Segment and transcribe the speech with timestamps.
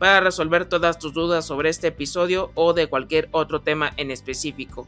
[0.00, 4.86] para resolver todas tus dudas sobre este episodio o de cualquier otro tema en específico.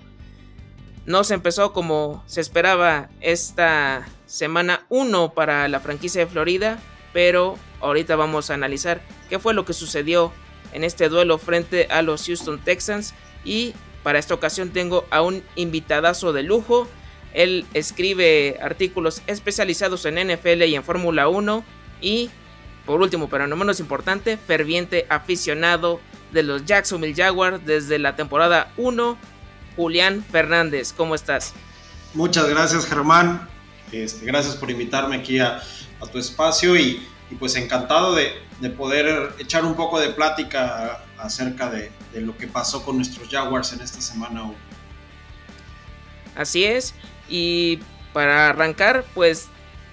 [1.05, 6.78] No se empezó como se esperaba esta semana 1 para la franquicia de Florida,
[7.12, 10.33] pero ahorita vamos a analizar qué fue lo que sucedió
[10.72, 13.12] en este duelo frente a los Houston Texans
[13.44, 16.88] y para esta ocasión tengo a un invitadazo de lujo.
[17.34, 21.64] Él escribe artículos especializados en NFL y en Fórmula 1
[22.00, 22.30] y
[22.84, 26.00] por último, pero no menos importante, ferviente aficionado
[26.33, 29.19] de los Jacksonville Jaguars desde la temporada 1,
[29.77, 30.92] Julián Fernández.
[30.92, 31.52] ¿Cómo estás?
[32.14, 33.48] Muchas gracias, Germán.
[33.92, 35.62] Este, gracias por invitarme aquí a,
[36.11, 37.06] tu espacio y,
[37.39, 38.34] pues encantado de,
[38.70, 43.72] poder echar un poco de plática acerca de, de, lo que pasó con nuestros Jaguars
[43.72, 44.55] en esta semana 1.
[46.34, 46.94] Así es.
[47.28, 47.78] Y
[48.12, 49.48] para arrancar, pues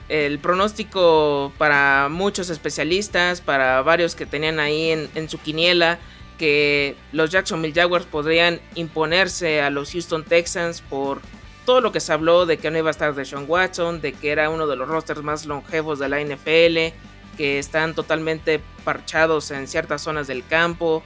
[0.09, 5.99] el pronóstico para muchos especialistas, para varios que tenían ahí en, su quiniela,
[6.39, 11.21] que los Jacksonville Jaguars podrían imponerse a los Houston Texans por
[11.65, 14.14] todo lo que se habló de que no iba a estar de Sean Watson, de
[14.14, 16.95] que era uno de los rosters más longevos de la NFL,
[17.37, 21.03] que están totalmente parchados en ciertas zonas del campo.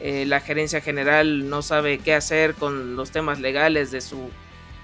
[0.00, 4.30] Eh, la gerencia general no sabe qué hacer con los temas legales de su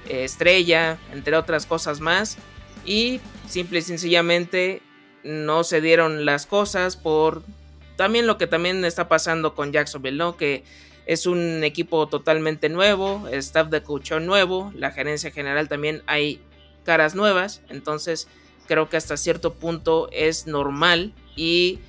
[0.09, 2.39] eh, estrella, entre otras cosas más.
[2.85, 4.83] Y simple y sencillamente
[5.25, 7.43] no se dieron las cosas por
[7.97, 10.37] también lo que también está pasando con Jacksonville, ¿no?
[10.37, 10.65] Que
[11.07, 16.41] es un equipo totalmente nuevo, staff de coach nuevo, la gerencia general también hay
[16.85, 18.29] caras nuevas, entonces
[18.67, 21.81] creo que hasta cierto punto es normal y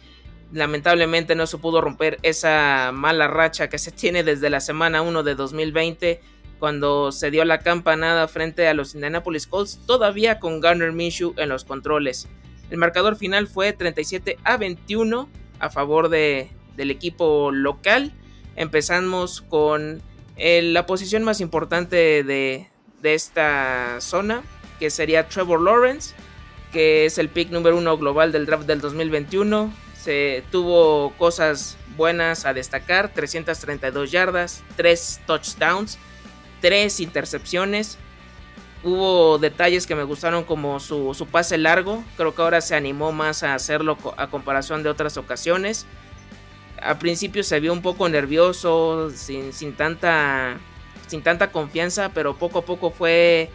[0.51, 5.23] lamentablemente no se pudo romper esa mala racha que se tiene desde la semana 1
[5.23, 6.21] de 2020
[6.63, 11.49] cuando se dio la campanada frente a los Indianapolis Colts, todavía con Garner Minshew en
[11.49, 12.29] los controles.
[12.69, 15.27] El marcador final fue 37 a 21
[15.59, 18.13] a favor de, del equipo local.
[18.55, 20.01] Empezamos con
[20.37, 22.69] la posición más importante de,
[23.01, 24.41] de esta zona,
[24.79, 26.15] que sería Trevor Lawrence,
[26.71, 29.69] que es el pick número uno global del draft del 2021.
[30.01, 35.99] Se tuvo cosas buenas a destacar, 332 yardas, 3 touchdowns,
[36.63, 37.97] tres intercepciones.
[38.83, 42.01] Hubo detalles que me gustaron como su, pase largo.
[42.15, 45.85] Creo que ahora se animó más a hacerlo a comparación de otras ocasiones.
[46.81, 50.57] Al principio se vio un poco nervioso, sin, sin, tanta,
[51.07, 53.49] sin tanta confianza, pero poco a poco fue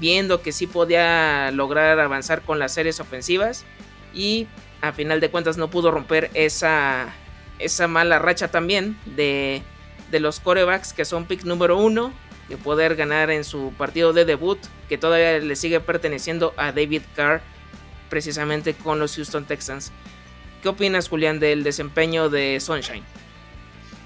[0.00, 3.64] viendo que sí podía lograr avanzar con las series ofensivas.
[4.12, 4.48] Y
[4.80, 7.14] a final de cuentas no pudo romper esa,
[7.60, 9.62] esa mala racha también de,
[10.10, 12.12] de los corebacks que son pick número uno
[12.50, 17.02] de poder ganar en su partido de debut, que todavía le sigue perteneciendo a David
[17.14, 17.42] Carr,
[18.10, 19.92] precisamente con los Houston Texans.
[20.60, 23.04] ¿Qué opinas, Julián, del desempeño de Sunshine?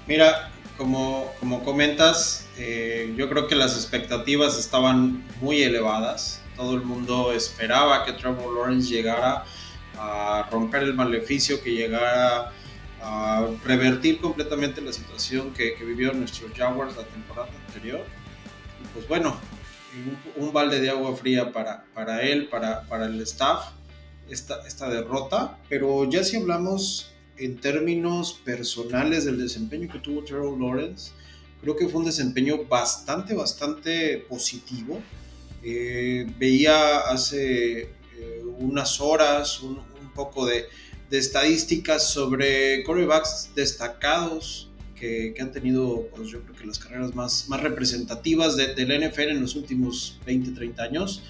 [0.05, 6.43] Mira, como, como comentas, eh, yo creo que las expectativas estaban muy elevadas.
[6.55, 9.43] Todo el mundo esperaba que Trevor Lawrence llegara
[9.97, 12.51] a romper el maleficio, que llegara
[13.01, 18.05] a revertir completamente la situación que, que vivió nuestros Jaguars la temporada anterior
[18.95, 19.37] pues bueno,
[20.37, 23.71] un, balde de agua fría para, para él, para, para el staff,
[24.29, 25.59] esta, esta derrota.
[25.67, 31.11] Pero ya si hablamos en términos personales del desempeño que tuvo Trevor Lawrence,
[31.61, 35.01] creo que fue un desempeño bastante, bastante positivo.
[35.61, 39.83] Eh, veía hace eh, unas horas un,
[40.15, 40.67] poco de,
[41.09, 44.69] de, estadísticas sobre corebacks destacados
[45.35, 49.29] que, han tenido, pues yo creo que las carreras más, más representativas de, del NFL
[49.29, 51.23] en los últimos 20, 30 años.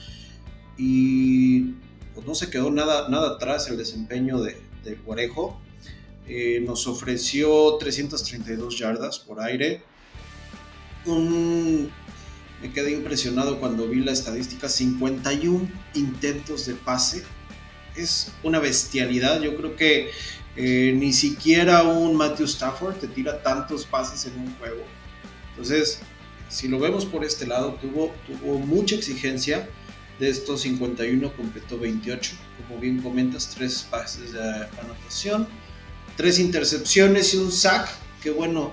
[0.78, 1.74] Y
[2.14, 5.60] pues no se quedó nada, nada atrás el desempeño de, de Guarejo.
[6.28, 9.84] Eh, nos ofreció 332 yardas por aire.
[11.06, 17.24] me quedé impresionado cuando vi la estadística, 51 intentos de pase.
[17.96, 20.12] Es una bestialidad, yo creo que
[20.56, 24.84] eh, ni siquiera un Matthew Stafford te tira tantos pases en un juego.
[25.50, 26.00] Entonces,
[26.50, 29.68] si lo vemos por este lado, tuvo, tuvo mucha exigencia.
[30.20, 32.32] De estos 51 completó 28.
[32.68, 35.46] Como bien comentas, tres pases de anotación,
[36.16, 37.90] tres intercepciones y un sack.
[38.24, 38.72] Que bueno,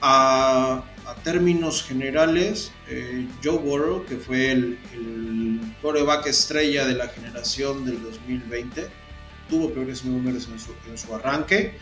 [0.00, 7.08] a, a términos generales, eh, Joe Burrow, que fue el, el coreback estrella de la
[7.08, 8.88] generación del 2020,
[9.50, 11.74] tuvo peores números en su, en su, arranque.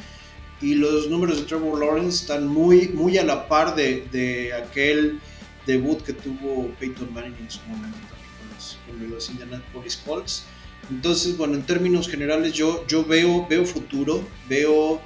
[0.60, 5.20] Y los números de Trevor Lawrence están muy, muy a la par de, de aquel
[5.66, 7.98] debut que tuvo Peyton Manning en su momento
[8.38, 10.44] con los, con los Indianapolis Colts.
[10.90, 15.00] Entonces, bueno, en términos generales yo, yo veo, veo futuro, veo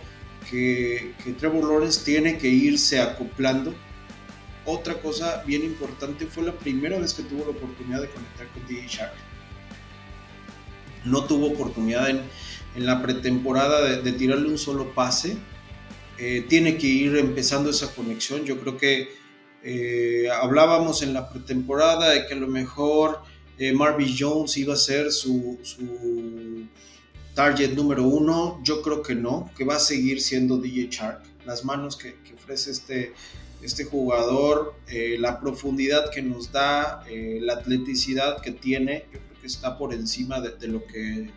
[0.48, 3.74] que, que, Trevor Lawrence tiene que irse acoplando.
[4.64, 8.66] Otra cosa bien importante fue la primera vez que tuvo la oportunidad de conectar con
[8.66, 9.14] DJ Shark.
[11.04, 12.22] No tuvo oportunidad en,
[12.74, 15.36] en la pretemporada de, tirarle un solo pase.
[16.18, 18.44] Eh, tiene que ir empezando esa conexión.
[18.44, 19.08] Yo creo que
[19.62, 23.20] eh, hablábamos en la pretemporada de que a lo mejor
[23.58, 25.58] eh, Marvin Jones iba a ser su,
[27.34, 28.60] target número uno.
[28.62, 31.22] Yo creo que no, que va a seguir siendo DJ Shark.
[31.44, 33.14] Las manos que, ofrece este,
[33.62, 34.74] este jugador,
[35.18, 40.40] la profundidad que nos da, la atleticidad que tiene, yo creo que está por encima
[40.40, 41.30] de lo que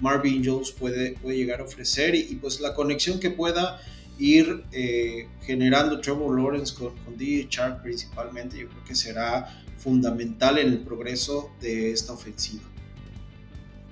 [0.00, 3.80] Marvin Jones puede, puede llegar a ofrecer y, pues la conexión que pueda
[4.18, 10.58] ir eh, generando Trevor Lawrence con, con DJ Shark principalmente, yo creo que será fundamental
[10.58, 12.64] en el progreso de esta ofensiva.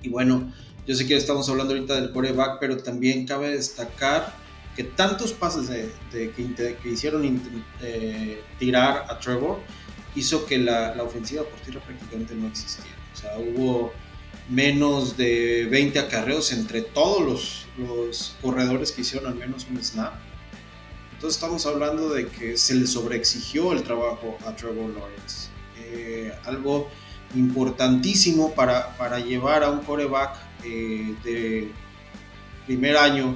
[0.02, 0.52] Y bueno,
[0.86, 4.34] yo sé que estamos hablando ahorita del coreback, pero también cabe destacar
[4.76, 7.40] que tantos pases de, que, hicieron
[7.80, 9.60] eh, tirar a Trevor
[10.14, 12.90] hizo que la, la, ofensiva por tierra prácticamente no existiera.
[13.12, 13.92] O sea, hubo
[14.48, 20.14] menos de 20 acarreos entre todos los, corredores que hicieron al menos un snap.
[21.14, 25.48] Entonces estamos hablando de que se le sobreexigió el trabajo a Trevor Lawrence.
[25.78, 26.88] Eh, algo
[27.34, 31.72] importantísimo para, para, llevar a un coreback eh, de
[32.66, 33.34] primer año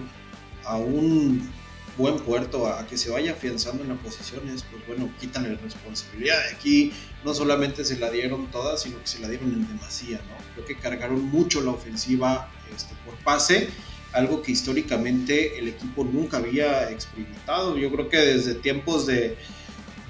[0.64, 1.50] a un
[1.98, 6.38] buen puerto, a, que se vaya afianzando en las posiciones, pues bueno, quítale la responsabilidad.
[6.54, 6.92] Aquí
[7.24, 10.36] no solamente se la dieron todas, sino que se la dieron en demasía, ¿no?
[10.54, 13.68] Creo que cargaron mucho la ofensiva este, por pase,
[14.12, 17.76] algo que históricamente el equipo nunca había experimentado.
[17.76, 19.36] Yo creo que desde tiempos de,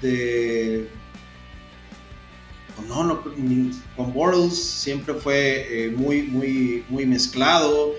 [0.01, 0.87] de
[2.87, 3.23] no, no,
[3.95, 7.93] con Bortles siempre fue eh, muy, muy, muy mezclado,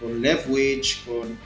[0.00, 1.38] con Leftwich, con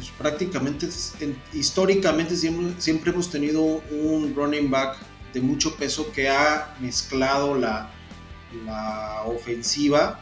[0.00, 0.88] pues prácticamente,
[1.20, 4.96] en, históricamente siempre, siempre, hemos tenido un running back
[5.34, 7.92] de mucho peso que ha mezclado la,
[9.26, 10.18] ofensiva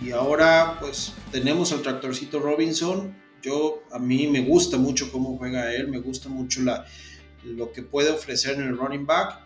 [0.00, 3.16] y ahora pues tenemos al tractorcito Robinson.
[3.42, 6.84] Yo, a mí me gusta mucho cómo juega él, me gusta mucho la,
[7.42, 9.40] lo que puede ofrecer en el running back,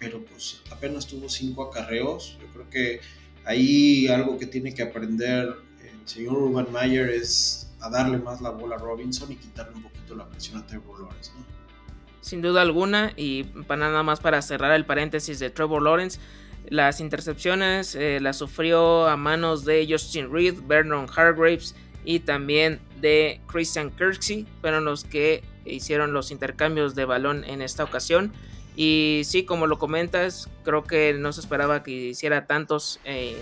[0.00, 2.36] pero pues apenas tuvo cinco acarreos.
[2.40, 3.00] Yo creo que
[3.44, 8.50] ahí algo que tiene que aprender el señor Urban Meyer es a darle más la
[8.50, 11.32] bola a Robinson y quitarle un poquito la presión a Trevor Lawrence.
[11.36, 11.44] ¿no?
[12.20, 16.18] Sin duda alguna, y para nada más para cerrar el paréntesis de Trevor Lawrence,
[16.68, 23.40] las intercepciones eh, las sufrió a manos de Justin Reed, Vernon Hargraves y también de
[23.46, 28.32] Christian Kirksey, fueron los que hicieron los intercambios de balón en esta ocasión.
[28.76, 33.36] Y sí, como lo comentas, creo que no se esperaba que hiciera tantos eh,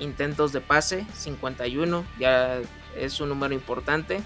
[0.00, 2.60] intentos de pase, 51, ya
[2.98, 4.20] es un número importante.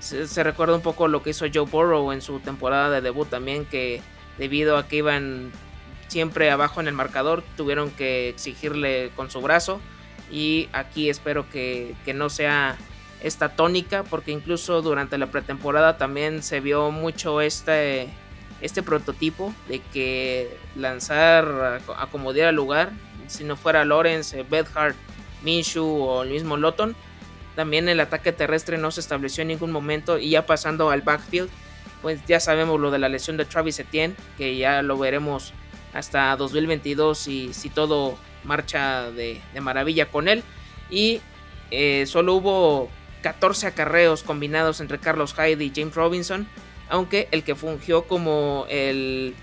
[0.00, 3.64] Se, recuerda un poco lo que hizo Joe Burrow en su temporada de debut también,
[3.64, 4.02] que
[4.36, 5.52] debido a que iban
[6.08, 9.80] siempre abajo en el marcador, tuvieron que exigirle con su brazo.
[10.30, 12.76] Y aquí espero que, que no sea
[13.22, 18.08] esta tónica, porque incluso durante la pretemporada también se vio mucho este,
[18.60, 22.90] este prototipo de que lanzar a, como diera lugar,
[23.26, 24.96] si no fuera Lawrence, Bedhart,
[25.42, 26.96] Minshew o el mismo Lotton,
[27.54, 31.50] también el ataque terrestre no se estableció en ningún momento y ya pasando al backfield,
[32.00, 35.52] pues ya sabemos lo de la lesión de Travis Etienne, que ya lo veremos
[35.92, 40.42] hasta 2022 y si todo marcha de, maravilla con él.
[40.90, 41.20] Y
[41.70, 42.90] eh, solo hubo
[43.22, 46.48] 14 acarreos combinados entre Carlos Hyde y James Robinson,
[46.88, 49.34] aunque el que fungió como el,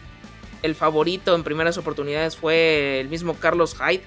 [0.63, 4.03] el favorito en primeras oportunidades fue el mismo Carlos Hyde,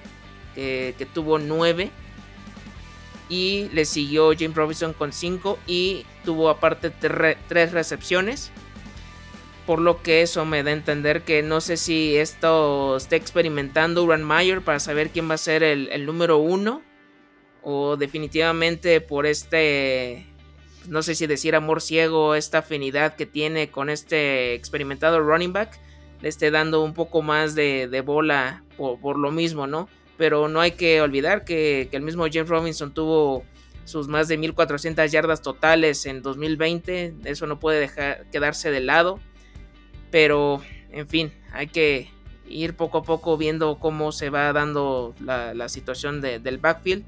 [0.55, 1.89] que, que tuvo 9
[3.33, 8.51] y le siguió James Robinson con 5 y tuvo aparte 3 recepciones.
[9.65, 14.03] Por lo que eso me da a entender que no sé si esto está experimentando
[14.03, 16.83] Urban Meyer para saber quién va a ser el, número 1.
[17.63, 20.27] O definitivamente por este,
[20.87, 25.79] no sé si decir amor ciego, esta afinidad que tiene con este experimentado running back,
[26.21, 29.89] le esté dando un poco más de, bola por lo mismo, ¿no?
[30.17, 33.43] Pero no hay que olvidar que, el mismo James Robinson tuvo
[33.85, 37.15] sus más de 1400 yardas totales en 2020.
[37.25, 39.19] Eso no puede dejar, quedarse de lado.
[40.11, 42.09] Pero, en fin, hay que
[42.47, 47.03] ir poco a poco viendo cómo se va dando la, situación del backfield.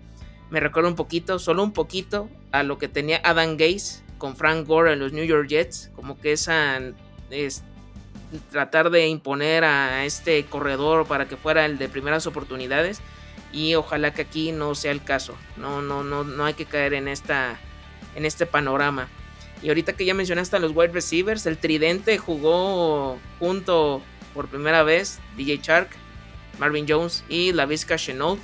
[0.49, 4.67] Me recuerda un poquito, solo un poquito, a lo que tenía Adam Gaze con Frank
[4.67, 5.91] Gore en los New York Jets.
[5.95, 6.79] Como que esa
[7.29, 7.63] es
[8.51, 13.01] tratar de imponer a este corredor para que fuera el de primeras oportunidades
[13.51, 15.35] y ojalá que aquí no sea el caso.
[15.55, 17.57] No, no, no, no hay que caer en esta,
[18.15, 19.07] en este panorama.
[19.61, 24.01] Y ahorita que ya mencionaste a los wide receivers, el tridente jugó junto
[24.33, 25.89] por primera vez DJ Shark,
[26.59, 28.41] Marvin Jones y la Vizca Chenault.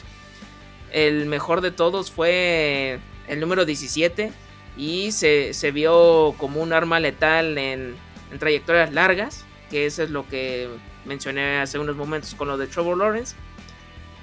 [0.91, 4.31] El mejor de todos fue el número 17
[4.77, 7.95] y se, vio como un arma letal en
[8.39, 10.69] trayectorias largas, que eso es lo que
[11.05, 13.35] mencioné hace unos momentos con lo de Trevor Lawrence.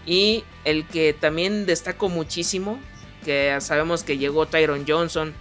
[0.06, 2.78] Y el que también destacó muchísimo,
[3.24, 5.34] que sabemos que llegó Tyron Johnson,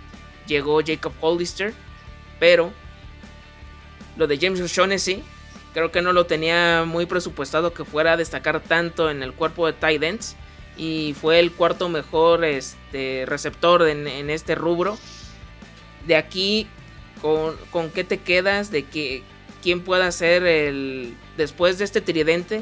[0.48, 1.74] llegó Jacob Hollister,
[2.40, 2.72] pero
[4.16, 5.24] lo de James O'Shaughnessy
[5.74, 9.68] creo que no lo tenía muy presupuestado que fuera a destacar tanto en el cuerpo
[9.68, 10.36] de tight ends
[10.78, 14.98] y fue el cuarto mejor este, receptor en, este rubro.
[16.06, 16.68] De aquí,
[17.22, 18.72] ¿con, ¿con, qué te quedas?
[18.72, 19.24] De que
[19.62, 22.62] quién pueda ser el, después de este tridente,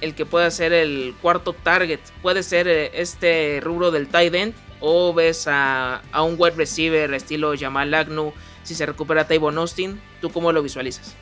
[0.00, 2.00] el que pueda ser el cuarto target.
[2.22, 7.54] Puede ser eh, este rubro del tight end o ves a, un wide receiver estilo
[7.58, 8.32] Jamal Agnew
[8.62, 10.00] si se recupera Tavon Austin.
[10.20, 11.14] ¿Tú cómo lo visualizas?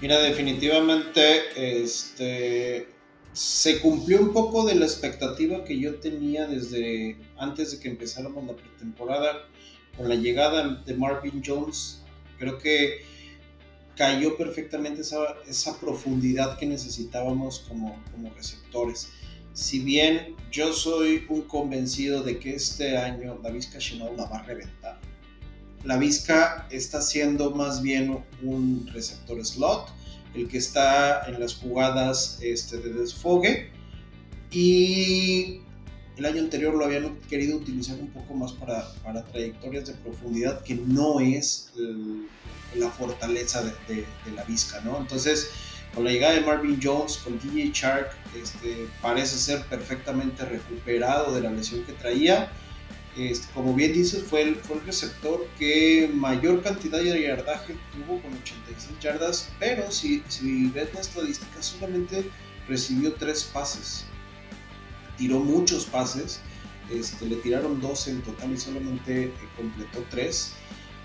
[0.00, 2.88] Mira, definitivamente este,
[3.32, 8.44] se cumplió un poco de la expectativa que yo tenía desde antes de que empezáramos
[8.46, 9.48] la pretemporada
[9.96, 12.02] con la llegada de Marvin Jones.
[12.38, 13.04] Creo que
[13.96, 19.08] cayó perfectamente esa, esa profundidad que necesitábamos como, como receptores.
[19.52, 24.38] Si bien yo soy un convencido de que este año la Vizca Chenault la va
[24.38, 25.00] a reventar.
[25.82, 29.88] La Vizca está siendo más bien un receptor slot,
[30.34, 33.70] el que está en las jugadas este, de desfogue.
[34.50, 35.60] Y
[36.16, 40.62] el año anterior lo habían querido utilizar un poco más para, para trayectorias de profundidad,
[40.62, 41.72] que no es
[42.74, 44.04] la fortaleza de,
[44.34, 44.98] la Vizca, ¿no?
[44.98, 45.50] Entonces,
[45.94, 51.42] con la llegada de Marvin Jones, con DJ Shark, este, parece ser perfectamente recuperado de
[51.42, 52.50] la lesión que traía.
[53.16, 58.20] Este, como bien dices, fue el, fue el receptor que mayor cantidad de yardaje tuvo
[58.20, 62.30] con 86 yardas, pero si, si ves la estadística, solamente
[62.68, 64.04] recibió tres pases.
[65.16, 66.40] Tiró muchos pases,
[66.90, 70.52] este, le tiraron 12 en total y solamente eh, completó 3.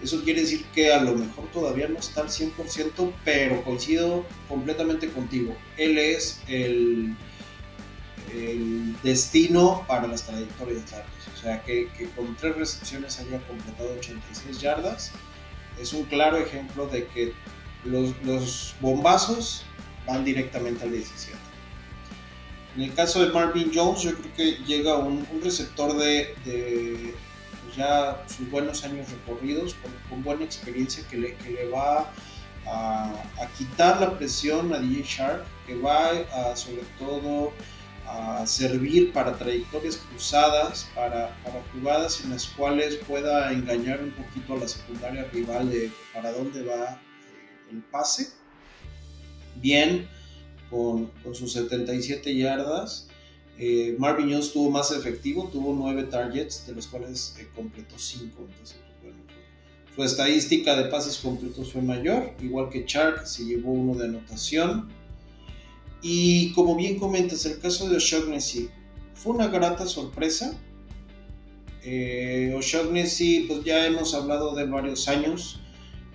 [0.03, 5.10] Eso quiere decir que a lo mejor todavía no está al 100%, pero coincido completamente
[5.10, 5.56] contigo.
[5.77, 7.15] Él es el,
[8.34, 11.27] el destino para las trayectorias largas.
[11.36, 15.12] O sea, que, con tres recepciones haya completado 86 yardas
[15.80, 17.34] es un claro ejemplo de que
[17.86, 19.63] los, bombazos
[20.06, 21.38] van directamente al 17.
[22.75, 27.13] En el caso de Marvin Jones, yo creo que llega un, receptor de
[27.75, 29.75] ya sus buenos años recorridos,
[30.09, 32.11] con, buena experiencia que le, que le va
[32.67, 33.13] a,
[33.57, 37.51] quitar la presión a DJ Shark, que va a, sobre todo
[38.07, 44.53] a servir para trayectorias cruzadas, para, para, jugadas en las cuales pueda engañar un poquito
[44.53, 48.29] a la secundaria rival de para dónde va eh, el pase.
[49.55, 50.09] Bien,
[50.71, 53.07] con, con sus 77 yardas
[53.63, 58.47] eh, Marvin Jones tuvo más efectivo, tuvo nueve targets, de los cuales eh, completó cinco.
[58.49, 59.13] Entonces, pues,
[59.95, 64.89] su estadística de pases completos fue mayor, igual que Chark, se llevó uno de anotación.
[66.01, 68.69] Y como bien comentas, el caso de O'Shaughnessy
[69.13, 70.57] fue una grata sorpresa.
[71.83, 75.59] Eh, O'Shaughnessy, pues ya hemos hablado de varios años.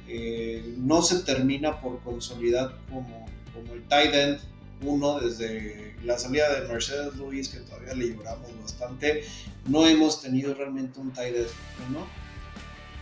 [0.09, 4.41] Eh, no se termina por consolidar como, como el tight end
[4.83, 9.25] uno desde la salida de Mercedes Luis, que todavía le lloramos bastante,
[9.67, 11.49] no hemos tenido realmente un tight end
[11.93, 12.07] ¿no?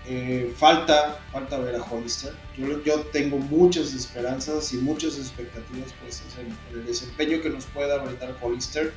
[0.07, 2.35] Eh, falta, falta ver a Hollister.
[2.59, 8.03] Yo, yo, tengo muchas esperanzas y muchas expectativas puestas en, el desempeño que nos pueda
[8.03, 8.93] brindar Hollister,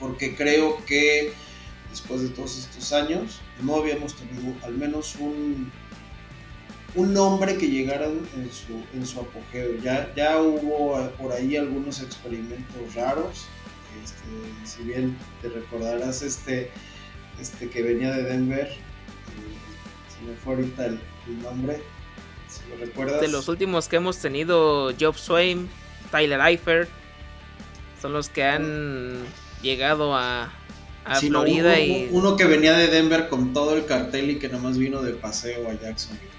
[0.00, 1.32] porque creo que
[1.90, 5.70] después de todos estos años no habíamos tenido al menos un,
[6.96, 9.76] un nombre que llegara en su, en su apogeo.
[9.82, 13.46] Ya, ya hubo por ahí algunos experimentos raros.
[14.02, 16.70] Este, si bien te recordarás este,
[17.40, 21.00] este que venía de Denver, se me fue ahorita el,
[21.42, 21.80] nombre,
[22.48, 23.20] si lo recuerdas.
[23.20, 25.68] De los últimos que hemos tenido, Job Swain,
[26.10, 26.88] Tyler Eifert,
[28.00, 29.18] son los que han
[29.60, 30.52] llegado a,
[31.04, 32.08] a Florida uno, y...
[32.10, 35.68] Uno que venía de Denver con todo el cartel y que nomás vino de paseo
[35.68, 36.35] a Jacksonville.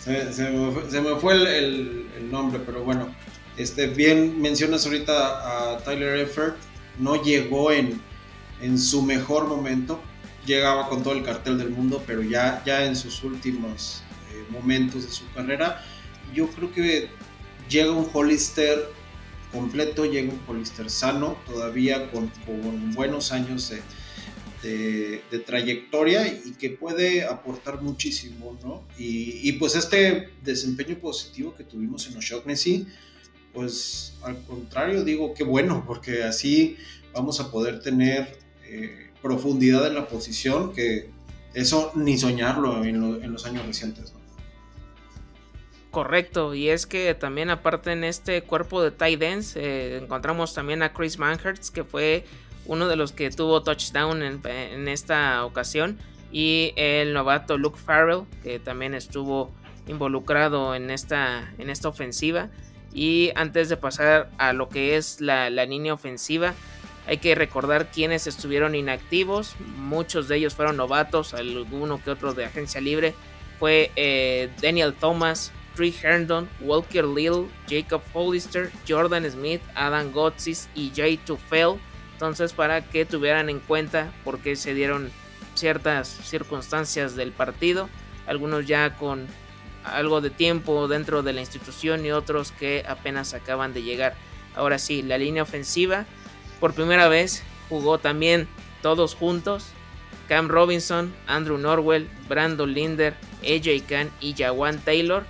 [0.00, 3.14] Se, me fue, el, nombre, pero bueno.
[3.56, 6.56] Este, bien mencionas ahorita a Tyler Effert.
[6.98, 8.00] No llegó en,
[8.62, 10.00] en su mejor momento.
[10.46, 14.02] Llegaba con todo el cartel del mundo, pero ya, ya en sus últimos
[14.32, 15.84] eh, momentos de su carrera,
[16.34, 17.10] yo creo que
[17.68, 18.90] llega un Hollister
[19.52, 22.30] completo, llega un Hollister sano, todavía con,
[22.94, 23.82] buenos años de,
[25.46, 28.82] trayectoria y que puede aportar muchísimo, ¿no?
[28.98, 32.86] Y, pues este desempeño positivo que tuvimos en O'Shaughnessy,
[33.54, 36.76] pues al contrario digo que bueno, porque así
[37.12, 41.08] vamos a poder tener eh, profundidad en la posición, que
[41.54, 44.20] eso ni soñarlo en, los años recientes, ¿no?
[45.90, 50.84] Correcto, y es que también aparte en este cuerpo de tight ends eh, encontramos también
[50.84, 52.24] a Chris Manhertz que fue
[52.66, 55.98] uno de los que tuvo touchdown en, esta ocasión
[56.32, 59.50] y el novato Luke Farrell que también estuvo
[59.86, 62.48] involucrado en esta, en esta ofensiva.
[62.92, 66.54] Y antes de pasar a lo que es la, línea ofensiva
[67.06, 69.56] hay que recordar quienes estuvieron inactivos.
[69.78, 73.14] Muchos de ellos fueron novatos alguno que otro de agencia libre.
[73.58, 80.92] Fue eh, Daniel Thomas Trey Herndon, Walker Little, Jacob Hollister, Jordan Smith, Adam Gotsis y
[80.94, 81.78] Jay Tufel.
[82.20, 85.10] Entonces, para que tuvieran en cuenta por qué se dieron
[85.54, 87.88] ciertas circunstancias del partido,
[88.26, 89.26] algunos ya con
[89.84, 94.16] algo de tiempo dentro de la institución y otros que apenas acaban de llegar.
[94.54, 96.04] Ahora sí, la línea ofensiva
[96.60, 98.48] por primera vez jugó también
[98.82, 99.68] todos juntos.
[100.28, 105.24] Cam Robinson, Andrew Norwell, Brandon Linder, AJ Khan y Jawan Taylor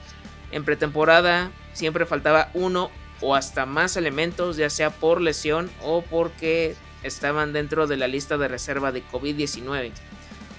[0.51, 6.75] en pretemporada siempre faltaba uno o hasta más elementos, ya sea por lesión o porque
[7.03, 9.93] estaban dentro de la lista de reserva de COVID-19.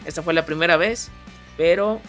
[0.06, 1.12] Esta fue la primera vez,
[1.58, 2.02] pero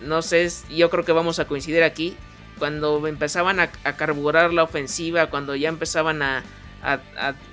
[0.00, 2.16] no sé, yo creo que vamos a coincidir aquí.
[2.58, 6.42] Cuando empezaban a, carburar la ofensiva, cuando ya empezaban a,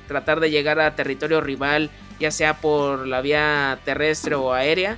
[0.08, 1.89] tratar de llegar a territorio rival,
[2.20, 4.98] ya sea por la vía terrestre o aérea,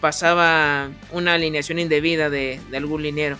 [0.00, 3.36] pasaba una alineación indebida de, de algún liniero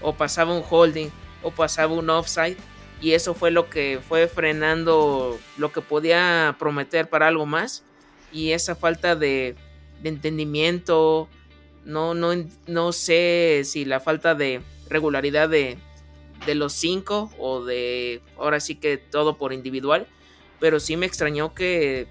[0.00, 1.08] o pasaba un holding
[1.42, 2.56] o pasaba un offside
[3.02, 7.82] y eso fue lo que fue frenando lo que podía prometer para algo más.
[8.32, 9.56] Y esa falta de,
[10.02, 11.28] entendimiento
[11.84, 12.30] no, no,
[12.66, 15.76] no sé si la falta de regularidad de,
[16.46, 20.06] de los cinco o de ahora sí que todo por individual
[20.62, 22.06] pero sí me extrañó que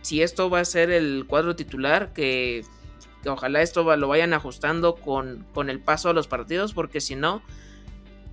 [0.00, 2.64] si esto va a ser el cuadro titular que
[3.24, 7.44] ojalá esto lo vayan ajustando con, con el paso a los partidos, porque si no,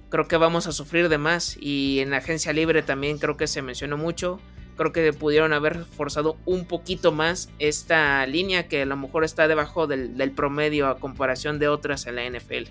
[0.10, 1.58] creo que vamos a sufrir de más.
[1.60, 4.40] Y en la agencia libre también creo que se mencionó mucho.
[4.78, 9.48] Creo que pudieron haber forzado un poquito más esta línea que a lo mejor está
[9.48, 12.70] debajo del, promedio a comparación de otras en la NFL.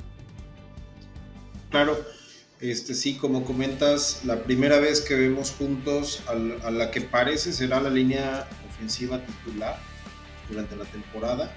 [1.70, 1.98] Claro,
[2.60, 7.78] este sí, como comentas, la primera vez que vemos juntos a la que parece será
[7.80, 9.78] la línea ofensiva titular
[10.48, 11.54] durante la temporada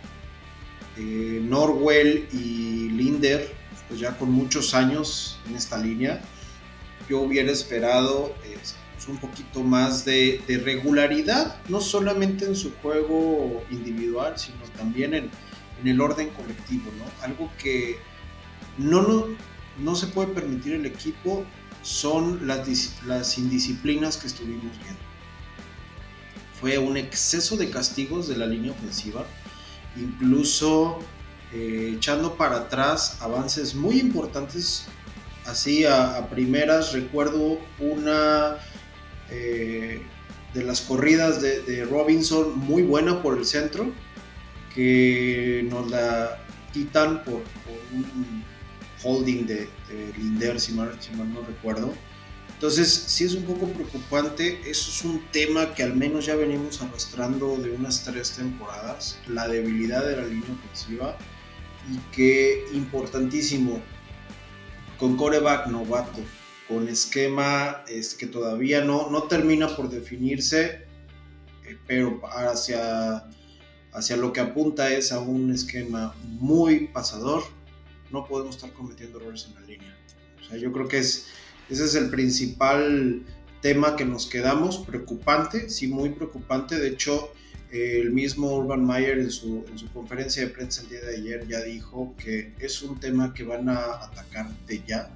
[0.97, 3.49] eh, Norwell y Linder,
[3.91, 6.21] pues ya con muchos años en esta línea,
[7.09, 14.39] yo hubiera esperado pues, un poquito más de, regularidad, no solamente en su juego individual,
[14.39, 15.29] sino también en,
[15.83, 17.25] el orden colectivo, ¿no?
[17.25, 17.97] Algo que
[18.77, 19.25] no, no,
[19.77, 21.43] no se puede permitir el equipo
[21.81, 25.01] son las, las indisciplinas que estuvimos viendo.
[26.61, 29.25] Fue un exceso de castigos de la línea ofensiva
[29.97, 30.99] incluso
[31.53, 34.85] eh, echando para atrás avances muy importantes.
[35.45, 38.57] Así a, primeras recuerdo una
[39.29, 40.01] eh,
[40.53, 43.91] de las corridas de, Robinson muy buena por el centro,
[44.73, 46.37] que nos la
[46.71, 47.41] quitan por,
[47.93, 48.43] un
[49.03, 49.67] holding de,
[50.17, 50.97] Linder, si mal
[51.33, 51.93] no recuerdo.
[52.53, 56.81] Entonces, sí es un poco preocupante, eso es un tema que al menos ya venimos
[56.81, 61.17] arrastrando de unas tres temporadas, la debilidad de la línea ofensiva
[61.89, 63.81] y que importantísimo,
[64.97, 66.19] con coreback novato,
[66.67, 70.85] con esquema este, que todavía no, no termina por definirse,
[71.65, 73.25] eh, pero hacia,
[73.93, 77.43] hacia lo que apunta es a un esquema muy pasador,
[78.11, 79.97] no podemos estar cometiendo errores en la línea.
[80.41, 81.27] O sea, yo creo que es
[81.71, 83.23] ese es el principal
[83.61, 86.77] tema que nos quedamos, preocupante, sí, muy preocupante.
[86.77, 87.31] De hecho,
[87.71, 92.13] el mismo Urban Meyer en su, conferencia de prensa el día de ayer ya dijo
[92.17, 95.09] que es un tema que van a atacar de ya,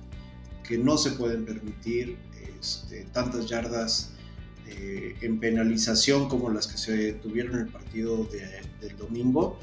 [0.67, 2.17] que no se pueden permitir
[2.59, 4.11] este, tantas yardas
[4.67, 8.27] eh, en penalización como las que se tuvieron en el partido
[8.81, 9.59] del domingo.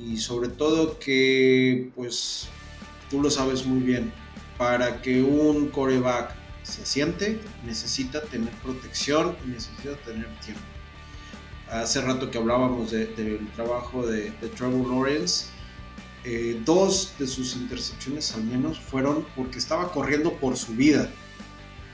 [0.00, 2.48] Y sobre todo que, pues,
[3.10, 4.12] tú lo sabes muy bien,
[4.56, 10.77] para que un coreback se siente, necesita tener protección y necesita tener tiempo.
[11.70, 15.46] Hace rato que hablábamos del trabajo de, Trevor Lawrence,
[16.24, 21.10] eh, dos de sus intercepciones al menos fueron porque estaba corriendo por su vida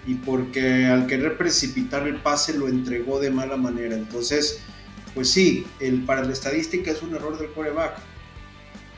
[0.06, 3.96] y porque al querer precipitar el pase lo entregó de mala manera.
[3.96, 4.60] Entonces,
[5.12, 7.98] pues sí, el, para la estadística es un error del coreback,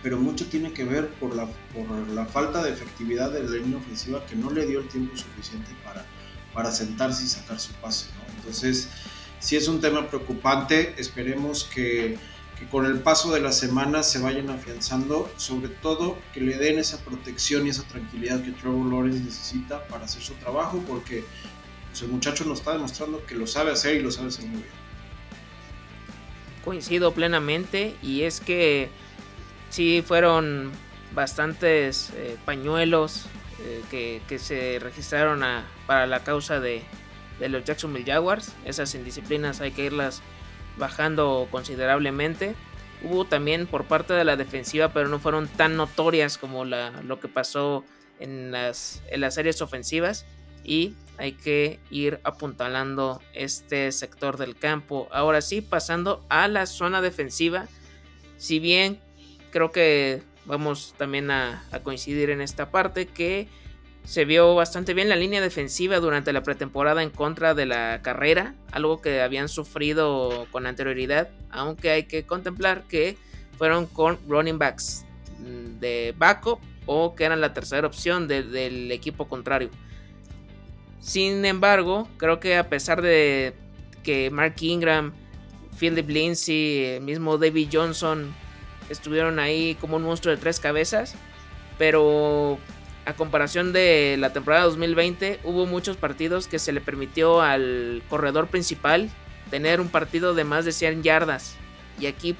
[0.02, 3.78] pero mucho tiene que ver por la, por la falta de efectividad de la línea
[3.78, 6.04] ofensiva que no le dio el tiempo suficiente para,
[6.52, 8.06] para sentarse y sacar su pase.
[8.36, 8.88] Entonces,
[9.40, 12.18] sí es un tema preocupante, esperemos que
[12.58, 16.78] que con el paso de las semanas se vayan afianzando, sobre todo que le den
[16.78, 21.24] esa protección y esa tranquilidad que Trevor Lawrence necesita para hacer su trabajo, porque
[21.90, 24.62] pues, el muchacho nos está demostrando que lo sabe hacer y lo sabe hacer muy
[24.62, 24.86] bien.
[26.64, 28.88] Coincido plenamente y es que
[29.68, 30.72] sí fueron
[31.14, 33.26] bastantes eh, pañuelos
[33.60, 35.44] eh, que, se registraron
[35.86, 36.82] para la causa de,
[37.38, 38.52] de los Jacksonville Jaguars.
[38.64, 40.22] Esas indisciplinas hay que irlas
[40.76, 42.54] bajando considerablemente.
[43.02, 47.28] Hubo también por parte de la defensiva, pero no fueron tan notorias como lo que
[47.28, 47.84] pasó
[48.18, 50.26] en las, en las series ofensivas.
[50.64, 55.08] Y hay que ir apuntalando este sector del campo.
[55.12, 57.66] Ahora sí, pasando a la zona defensiva.
[58.36, 59.00] Si bien
[59.50, 63.48] creo que vamos también a coincidir en esta parte que
[64.06, 68.54] se vio bastante bien la línea defensiva durante la pretemporada en contra de la carrera,
[68.70, 73.18] algo que habían sufrido con anterioridad, aunque hay que contemplar que
[73.58, 75.04] fueron con running backs
[75.40, 79.70] mm, de backup o que eran la tercera opción del equipo contrario.
[81.00, 83.54] Sin embargo, creo que a pesar de
[84.04, 85.14] que Mark Ingram,
[85.80, 88.32] Philip Lindsay, mismo David Johnson
[88.88, 91.16] estuvieron ahí como un monstruo de tres cabezas,
[91.76, 92.60] pero
[93.06, 98.48] a comparación de la temporada 2020, hubo muchos partidos que se le permitió al corredor
[98.48, 99.08] principal
[99.48, 101.56] tener un partido de más de 100 yardas.
[102.00, 102.36] Y aquí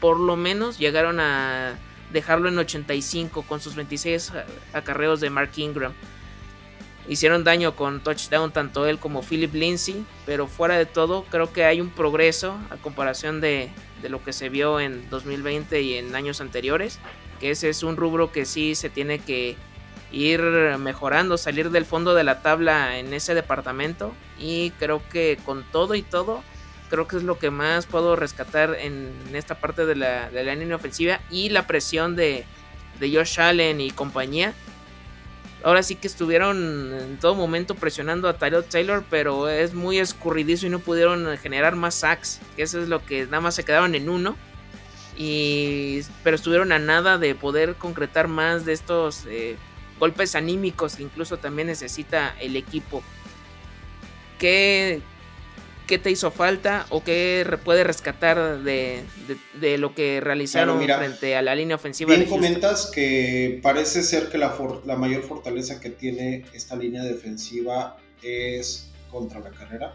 [0.00, 1.76] por lo menos llegaron a
[2.12, 4.32] dejarlo en 85 con sus 26
[4.72, 5.92] acarreos de Mark Ingram.
[7.08, 11.64] Hicieron daño con touchdown tanto él como Philip Lindsay, pero fuera de todo creo que
[11.64, 13.68] hay un progreso a comparación de,
[14.00, 17.00] de lo que se vio en 2020 y en años anteriores,
[17.40, 19.56] que ese es un rubro que sí se tiene que
[20.14, 20.40] ir
[20.78, 24.14] mejorando, salir del fondo de la tabla en ese departamento.
[24.38, 26.42] Y creo que con todo y todo,
[26.88, 31.20] creo que es lo que más puedo rescatar en esta parte de la, línea ofensiva
[31.30, 32.46] y la presión de,
[33.00, 34.54] Josh Allen y compañía.
[35.64, 40.66] Ahora sí que estuvieron en todo momento presionando a Tyrell Taylor, pero es muy escurridizo
[40.66, 42.40] y no pudieron generar más sacks.
[42.56, 44.36] Eso es lo que nada más se quedaron en uno.
[45.16, 49.56] Y, pero estuvieron a nada de poder concretar más de estos eh,
[49.98, 53.02] golpes anímicos que incluso también necesita el equipo.
[54.38, 55.00] ¿Qué,
[55.86, 59.04] qué te hizo falta o qué puede rescatar de,
[59.78, 62.14] lo que realizaron frente a la línea ofensiva?
[62.14, 67.96] Bien comentas que parece ser que la, la mayor fortaleza que tiene esta línea defensiva
[68.22, 69.94] es contra la carrera.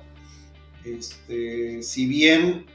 [0.85, 2.65] Este, si bien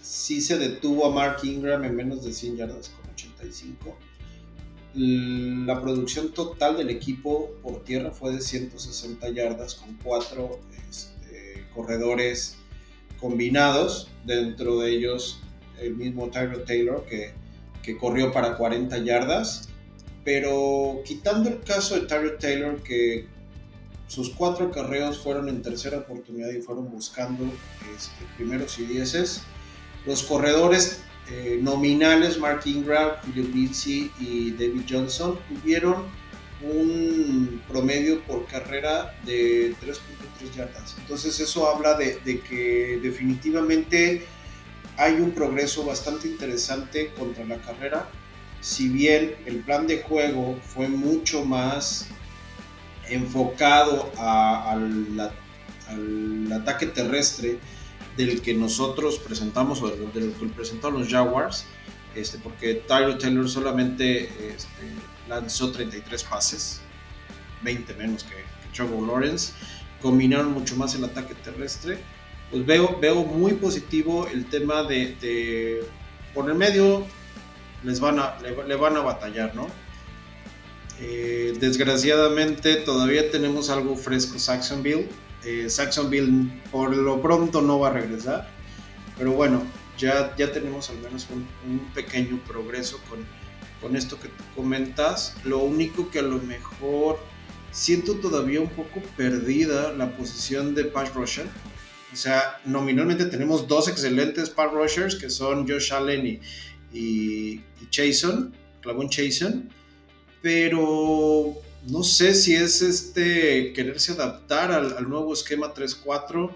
[0.00, 3.98] sí se detuvo a Mark Ingram en menos de 100 yardas con 85,
[4.94, 12.56] la producción total del equipo por tierra fue de 160 yardas con cuatro este, corredores
[13.20, 15.40] combinados, dentro de ellos
[15.80, 17.32] el mismo Tyler Taylor que,
[17.82, 19.68] que, corrió para 40 yardas,
[20.24, 23.26] pero quitando el caso de Tyler Taylor que
[24.08, 27.44] sus cuatro carreos fueron en tercera oportunidad y fueron buscando
[27.94, 29.42] este, primeros y dieces,
[30.06, 36.06] los corredores eh, nominales Mark Ingram, Philip Lindsay y David Johnson tuvieron
[36.62, 40.96] un promedio por carrera de 3.3 yardas.
[40.98, 44.26] Entonces eso habla de, que definitivamente
[44.96, 48.08] hay un progreso bastante interesante contra la carrera.
[48.60, 52.06] Si bien el plan de juego fue mucho más
[53.08, 55.32] enfocado al,
[55.88, 57.58] al ataque terrestre,
[58.18, 61.64] del que nosotros presentamos o del, que presentaron los Jaguars,
[62.16, 64.82] este, porque Tyler Taylor solamente este,
[65.28, 66.80] lanzó 33 pases,
[67.62, 68.34] 20 menos que,
[68.74, 69.52] Trevor Lawrence,
[70.02, 71.98] combinaron mucho más el ataque terrestre.
[72.50, 75.84] Pues veo, veo muy positivo el tema de,
[76.34, 77.06] por el medio
[77.84, 79.68] les van a, le, van a batallar, ¿no?
[81.00, 85.06] Eh, desgraciadamente todavía tenemos algo fresco Saxonville
[85.44, 88.48] Eh, Saxonville por lo pronto no va a regresar,
[89.16, 89.62] pero bueno,
[89.96, 93.24] ya, ya tenemos al menos un, pequeño progreso con,
[93.80, 95.36] con esto que tú comentas.
[95.44, 97.18] Lo único que a lo mejor
[97.70, 101.46] siento todavía un poco perdida la posición de pass rusher.
[102.12, 106.40] O sea, nominalmente tenemos dos excelentes pass rushers que son Josh Allen y,
[106.92, 109.68] y, y Jason, Clavon Jason,
[110.40, 111.56] pero
[111.88, 116.54] no sé si es este quererse adaptar al, nuevo esquema 3-4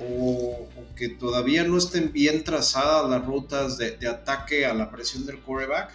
[0.00, 5.40] o, que todavía no estén bien trazadas las rutas de, ataque a la presión del
[5.40, 5.92] quarterback,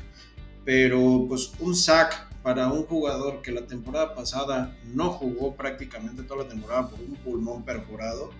[0.65, 6.44] pero pues un sack para un jugador que la temporada pasada no jugó prácticamente toda
[6.44, 8.32] la temporada por un pulmón perforado,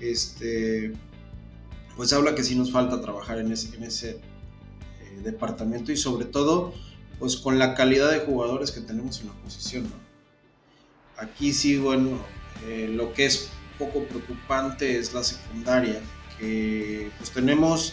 [0.00, 0.92] este,
[1.96, 4.20] pues habla que sí nos falta trabajar en ese, eh,
[5.22, 6.74] departamento y sobre todo
[7.20, 9.86] pues con la calidad de jugadores que tenemos en la posición.
[11.18, 12.18] Aquí sí, bueno,
[12.66, 16.00] eh, lo que es poco preocupante es la secundaria,
[16.38, 17.92] que pues tenemos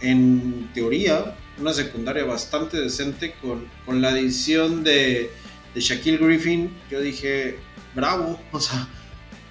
[0.00, 5.30] en teoría una secundaria bastante decente con, con la adición de,
[5.74, 6.76] Shaquille Griffin.
[6.90, 7.58] Yo dije,
[7.94, 8.88] bravo, o sea,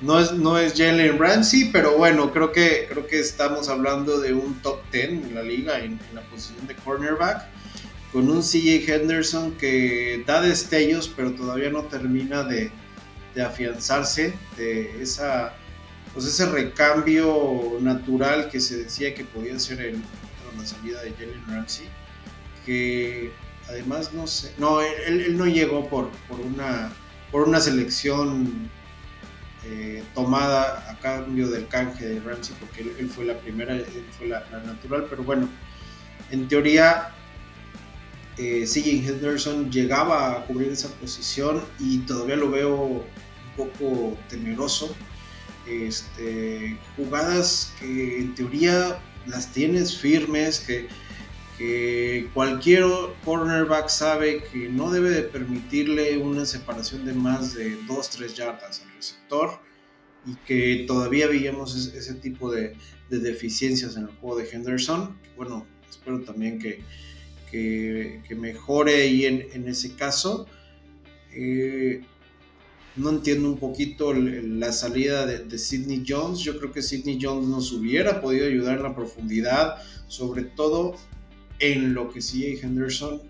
[0.02, 4.34] no es, no es Jalen Ramsey, pero bueno, creo que, creo que estamos hablando de
[4.34, 7.57] un top 10 en la liga en, en la posición de cornerback
[8.18, 12.72] con un CJ Henderson que da destellos, pero todavía no termina de,
[13.40, 15.54] afianzarse de esa,
[16.16, 20.02] pues ese recambio natural que se decía que podía ser el,
[20.58, 21.86] la salida de Jalen Ramsey,
[22.66, 23.32] que
[23.70, 26.92] además no sé, no, él, no llegó por, por, una,
[27.32, 28.68] por una selección
[29.64, 34.26] eh, tomada a cambio del canje de Ramsey, porque él, fue la primera, él fue
[34.26, 35.48] la natural, pero bueno,
[36.32, 37.14] en teoría
[38.38, 43.04] eh, Henderson llegaba a cubrir esa posición y todavía lo veo un
[43.56, 44.96] poco temeroso.
[45.68, 50.88] Este, jugadas que en teoría las tienes firmes, que,
[52.36, 52.86] cualquier
[53.26, 58.96] cornerback sabe que no debe de permitirle una separación de más de 2-3 yardas al
[58.96, 59.60] receptor
[60.28, 62.76] y que todavía veíamos ese, tipo de,
[63.10, 65.18] deficiencias en el juego de Henderson.
[65.36, 66.84] Bueno, espero también que,
[68.28, 70.48] que, mejore ahí en, ese caso.
[71.32, 72.02] Eh,
[72.96, 76.40] no entiendo un poquito la salida de, Sidney Jones.
[76.40, 80.96] Yo creo que Sidney Jones nos hubiera podido ayudar en la profundidad, sobre todo
[81.60, 83.22] en lo que sí Henderson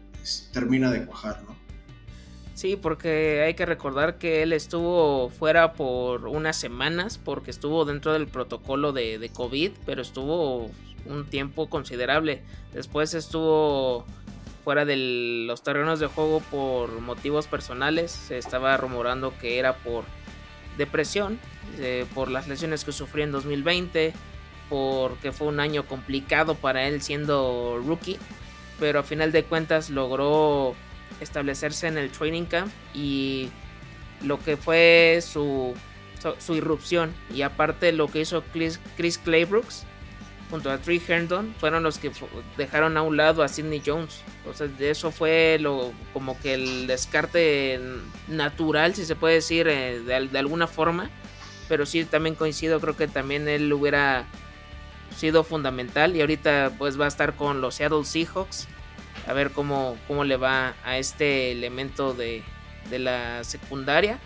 [0.52, 1.56] termina de cuajar, ¿no?
[2.54, 8.14] Sí, porque hay que recordar que él estuvo fuera por unas semanas porque estuvo dentro
[8.14, 10.72] del protocolo de COVID, pero estuvo
[11.10, 12.42] un tiempo considerable.
[12.74, 14.06] Después estuvo
[14.64, 14.98] fuera de
[15.48, 18.12] los terrenos de juego por motivos personales.
[18.12, 20.04] Se estaba rumorando que era por
[20.78, 21.40] depresión,
[21.80, 24.14] eh, por las lesiones que sufrió en 2020,
[24.70, 28.18] porque fue un año complicado para él siendo rookie.
[28.80, 30.76] Pero a final de cuentas logró
[31.22, 33.50] establecerse en el training camp y
[34.22, 35.74] lo que fue su,
[36.40, 37.14] su, irrupción.
[37.34, 39.86] Y aparte lo que hizo Chris, Chris Claybrooks
[40.50, 42.12] junto a Trey Herndon fueron los que
[42.56, 44.22] dejaron a un lado a Sidney Jones.
[44.50, 47.80] O sea, eso fue lo como que el descarte
[48.28, 51.10] natural, si se puede decir, eh, de, alguna forma.
[51.68, 54.26] Pero sí, también coincido, creo que también él hubiera
[55.16, 56.16] sido fundamental.
[56.16, 58.68] Y ahorita pues va a estar con los Seattle Seahawks.
[59.28, 62.44] A ver cómo, cómo le va a este elemento de,
[62.90, 64.20] de la secundaria.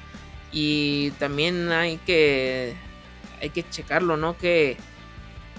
[0.51, 2.75] Y también hay que,
[3.41, 4.37] hay que checarlo, ¿no?
[4.37, 4.77] Que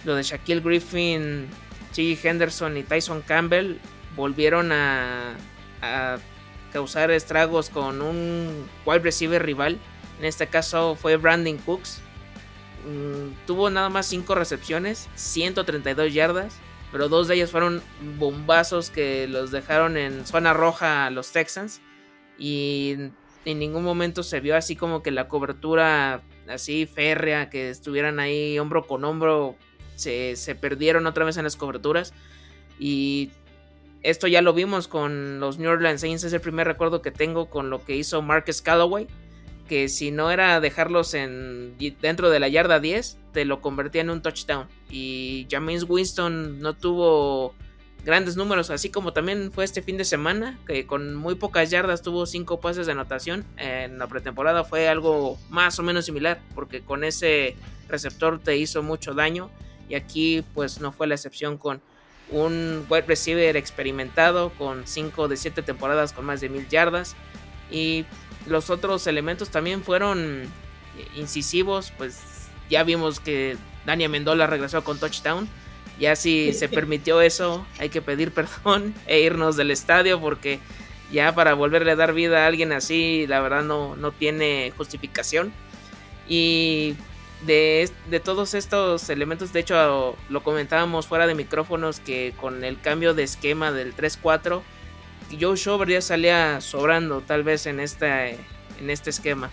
[0.05, 1.49] lo de Shaquille Griffin,
[1.95, 2.19] G.
[2.23, 3.79] Henderson y Tyson Campbell
[4.17, 5.37] volvieron a,
[6.73, 9.79] causar estragos con un wide receiver rival.
[10.19, 12.01] En este caso fue Brandon Cooks.
[12.87, 16.57] Mm, tuvo nada más 5 recepciones, 132 yardas,
[16.91, 17.83] pero dos de ellas fueron
[18.19, 21.81] bombazos que los dejaron en zona roja a los Texans.
[22.39, 22.97] Y
[23.45, 28.59] en ningún momento se vio así como que la cobertura así férrea, que estuvieran ahí
[28.59, 29.57] hombro con hombro
[30.03, 32.13] se, perdieron otra vez en las coberturas.
[32.79, 33.31] Y
[34.03, 36.25] esto ya lo vimos con los New Orleans Saints.
[36.25, 39.07] Es el primer recuerdo que tengo con lo que hizo Marcus Callaway.
[39.69, 44.11] Que si no era dejarlos en, dentro de la yarda 10, te lo convertía en
[44.11, 44.67] un touchdown.
[44.91, 47.55] Y James Winston no tuvo
[48.05, 52.03] grandes números, así como también fue este fin de semana, que con muy pocas yardas
[52.03, 53.45] tuvo 5 pases de anotación.
[53.57, 57.57] En la pretemporada fue algo más o menos similar, porque con ese
[57.89, 59.51] receptor te hizo mucho daño.
[59.93, 61.83] Y aquí pues no fue la excepción con
[62.31, 67.15] un wide receiver experimentado con 5 de 7 temporadas con más de 1000 yardas.
[67.71, 68.07] Y
[68.47, 70.45] los otros elementos también fueron
[71.15, 72.23] incisivos, pues
[72.71, 75.47] ya vimos que Dani Mendola regresó con touchdown.
[76.01, 80.59] Ya si se permitió eso, hay que pedir perdón e irnos del estadio porque
[81.13, 85.53] ya para volverle a dar vida a alguien así, la verdad no, no tiene justificación.
[86.27, 86.95] Y
[87.47, 92.81] de, de, todos estos elementos, de hecho lo comentábamos fuera de micrófonos que con el
[92.81, 94.63] cambio de esquema del 3-4,
[95.41, 98.39] Joe Shover ya salía sobrando tal vez en, esta, en
[98.89, 99.51] este esquema.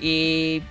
[0.00, 0.62] Y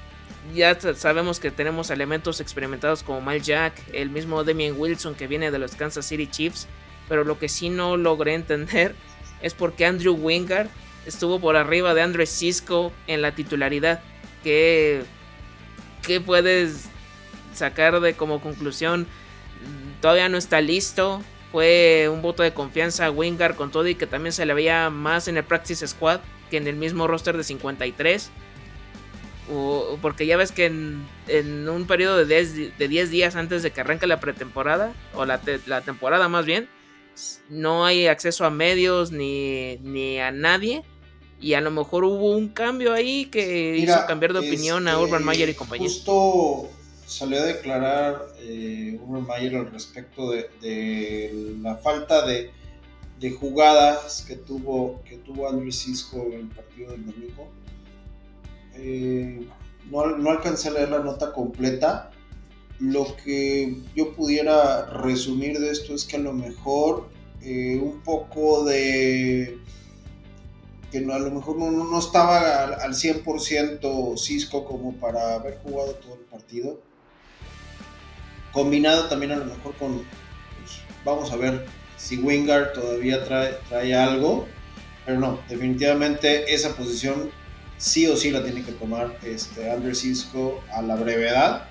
[0.56, 5.52] ya sabemos que tenemos elementos experimentados como Mal Jack, el mismo Demian Wilson que viene
[5.52, 6.68] de los Kansas City Chiefs,
[7.08, 8.96] pero lo que sí no logré entender
[9.42, 10.68] es porque Andrew Wingard
[11.06, 14.02] estuvo por arriba de Andrew Cisco en la titularidad.
[14.44, 15.04] ¿Qué,
[16.02, 16.90] ¿Qué puedes
[17.54, 19.08] sacar de como conclusión?
[20.02, 21.22] Todavía no está listo.
[21.52, 24.90] Fue un voto de confianza a Wingard con todo y que también se le veía
[24.90, 28.32] más en el Practice Squad que en el mismo roster de 53
[30.02, 34.08] porque ya ves que en, un periodo de 10, de días antes de que arranque
[34.08, 36.70] la pretemporada, o la, la, temporada más bien,
[37.50, 40.84] no hay acceso a medios ni, ni, a nadie.
[41.42, 45.24] Y a lo mejor hubo un cambio ahí que hizo cambiar de opinión a Urban
[45.24, 45.88] Mayer y compañía.
[45.88, 46.70] Justo
[47.06, 52.52] salió a declarar eh, Urban Mayer al respecto de, la falta de,
[53.20, 57.50] de, jugadas que tuvo, que tuvo Andrew Cisco en el partido del domingo
[58.76, 59.46] eh,
[59.90, 62.12] no, alcancé a leer la nota completa.
[62.80, 67.10] Lo que yo pudiera resumir de esto es que a lo mejor
[67.42, 69.60] eh, un poco de
[70.92, 76.22] que a lo mejor no, estaba al, 100% Cisco como para haber jugado todo el
[76.22, 76.82] partido.
[78.52, 83.96] Combinado también a lo mejor con, pues, vamos a ver si Wingard todavía trae, trae
[83.96, 84.48] algo,
[85.06, 87.32] pero no, definitivamente esa posición
[87.78, 91.68] sí o sí la tiene que tomar este, Andrew Cisco a la brevedad,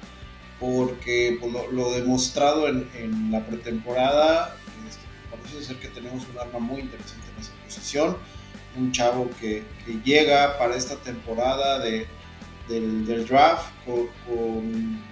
[0.58, 4.56] porque pues, lo, demostrado en, la pretemporada,
[4.88, 8.16] este, parece ser que tenemos un arma muy interesante en esa posición,
[8.76, 9.62] un chavo que,
[10.04, 12.06] llega para esta temporada de,
[12.68, 15.10] del, draft con,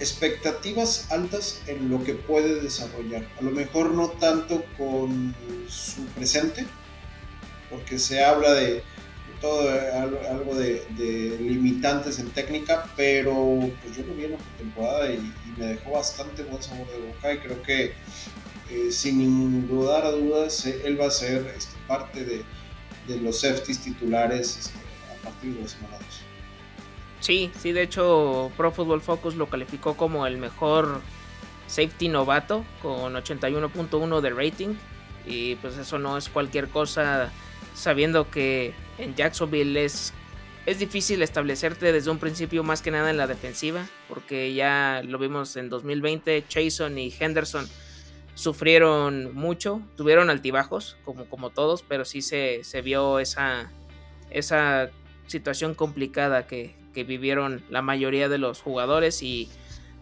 [0.00, 3.26] expectativas altas en lo que puede desarrollar.
[3.38, 5.34] A lo mejor no tanto con
[5.68, 6.66] su presente,
[7.68, 8.82] porque se habla de
[9.40, 9.70] todo
[10.30, 10.86] algo de,
[11.40, 16.42] limitantes en técnica, pero pues yo lo vi en la temporada y, me dejó bastante
[16.44, 17.92] buen sabor de boca y creo que
[18.70, 22.44] eh, sin dudar a dudas eh, él va a ser este, parte de,
[23.20, 24.78] los safeties titulares este,
[25.10, 25.98] a partir de los semana
[27.20, 31.00] Sí, sí, de hecho Pro Football Focus lo calificó como el mejor
[31.70, 34.74] safety novato con 81.1 de rating.
[35.26, 37.30] Y pues eso no es cualquier cosa
[37.74, 40.12] sabiendo que en Jacksonville es,
[40.66, 45.18] es difícil establecerte desde un principio más que nada en la defensiva, porque ya lo
[45.18, 47.68] vimos en 2020, Chason y Henderson
[48.34, 53.70] sufrieron mucho, tuvieron altibajos, como, como todos, pero sí se, vio esa,
[54.30, 54.90] esa
[55.26, 59.48] situación complicada que, vivieron la mayoría de los jugadores y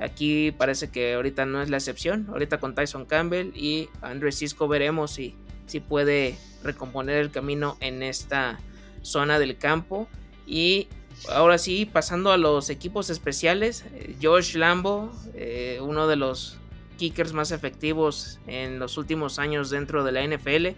[0.00, 4.66] aquí parece que ahorita no es la excepción, ahorita con Tyson Campbell y Andrés Cisco
[4.66, 5.36] veremos si,
[5.66, 8.58] si puede recomponer el camino en esta
[9.02, 10.08] zona del campo.
[10.46, 10.88] Y
[11.30, 16.58] ahora sí, pasando a los equipos especiales, eh, Josh Lambo, eh, uno de los
[16.98, 20.76] kickers más efectivos en los últimos años dentro de la NFL.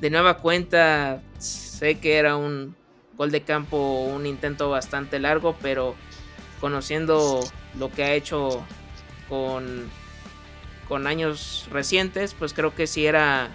[0.00, 2.74] De nueva cuenta, sé que era un
[3.18, 5.94] gol de campo, un intento bastante largo, pero
[6.60, 7.40] conociendo
[7.78, 8.64] lo que ha hecho
[9.28, 9.90] con,
[10.88, 13.50] con años recientes, pues creo que sí era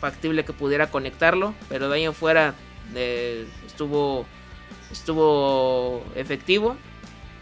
[0.00, 2.54] factible que pudiera conectarlo, pero de ahí fuera
[3.66, 4.26] estuvo,
[4.90, 6.76] estuvo efectivo.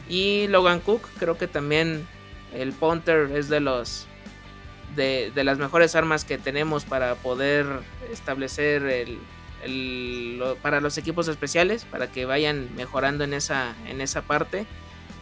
[0.08, 2.06] Y Logan Cook, creo que también
[2.54, 4.06] el punter es de los
[4.94, 7.66] de, las mejores armas que tenemos para poder
[8.12, 8.82] establecer
[9.62, 14.66] el, para los equipos especiales, para que vayan mejorando en esa, en esa parte.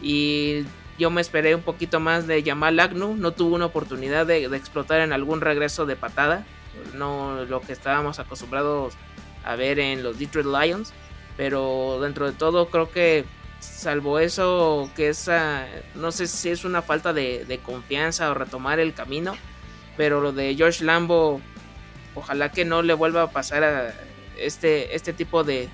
[0.01, 0.65] Y
[0.99, 4.57] yo me esperé un poquito más de Jamal Agnew, no tuvo una oportunidad de, de
[4.57, 6.45] explotar en algún regreso de patada,
[6.93, 8.93] no lo que estábamos acostumbrados
[9.43, 10.93] a ver en los Detroit Lions.
[11.35, 13.25] Pero dentro de todo creo que
[13.63, 18.93] salvo eso, que esa, no sé si es una falta de, confianza o retomar el
[18.93, 19.35] camino.
[19.95, 21.39] Pero lo de George Lambo,
[22.15, 23.93] ojalá que no le vuelva a pasar a
[24.37, 25.69] este, este tipo de,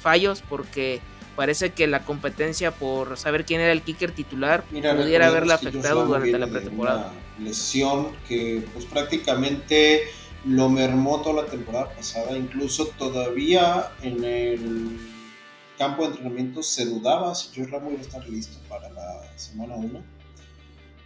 [0.00, 1.00] fallos porque
[1.34, 6.38] parece que la competencia por saber quién era el kicker titular pudiera haberla afectado durante
[6.38, 7.12] la pretemporada.
[7.38, 10.10] lesión que pues prácticamente
[10.44, 14.98] lo mermó toda la temporada pasada, incluso todavía en el
[15.78, 19.76] campo de entrenamiento se dudaba si Josh Lambo iba a estar listo para la semana
[19.76, 20.02] 1.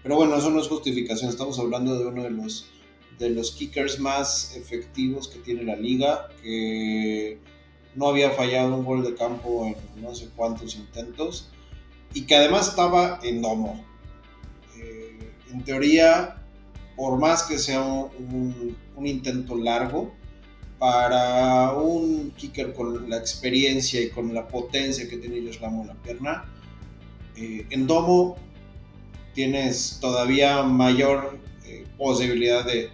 [0.03, 2.67] Pero bueno, eso no es justificación, estamos hablando de uno de los,
[3.19, 7.39] de los kickers más efectivos que tiene la liga, que
[7.95, 11.51] no había fallado un gol de campo en no sé cuántos intentos
[12.15, 13.85] y que además estaba en domo.
[14.77, 16.43] Eh, en teoría,
[16.97, 20.13] por más que sea un intento largo,
[20.83, 25.87] para un kicker con la experiencia y con la potencia que tiene Josh Lambo en
[25.87, 26.45] la pierna,
[27.37, 28.37] eh, en domo
[29.33, 32.91] tienes todavía mayor eh, posibilidad de,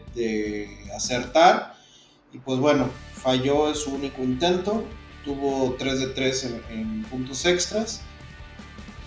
[0.95, 1.76] acertar.
[2.30, 4.84] Y pues bueno, falló su único intento,
[5.24, 8.03] tuvo 3 de 3 en, puntos extras.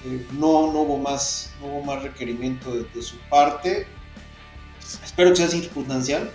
[0.08, 3.86] Eh, no, no, hubo más, no hubo más requerimiento de, de su parte.
[5.04, 6.32] Espero que sea circunstancial,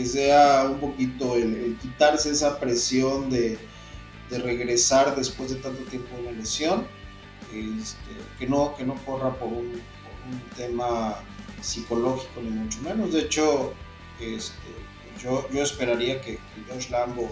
[0.00, 3.58] que sea un poquito el, quitarse esa presión de,
[4.30, 6.86] regresar después de tanto tiempo de una lesión,
[7.52, 7.98] este,
[8.38, 9.82] que, no, que no corra por un,
[10.56, 11.16] tema
[11.60, 13.12] psicológico ni mucho menos.
[13.12, 13.74] De hecho,
[14.20, 14.70] este,
[15.22, 16.38] yo, yo esperaría que,
[16.70, 17.28] Josh Lambo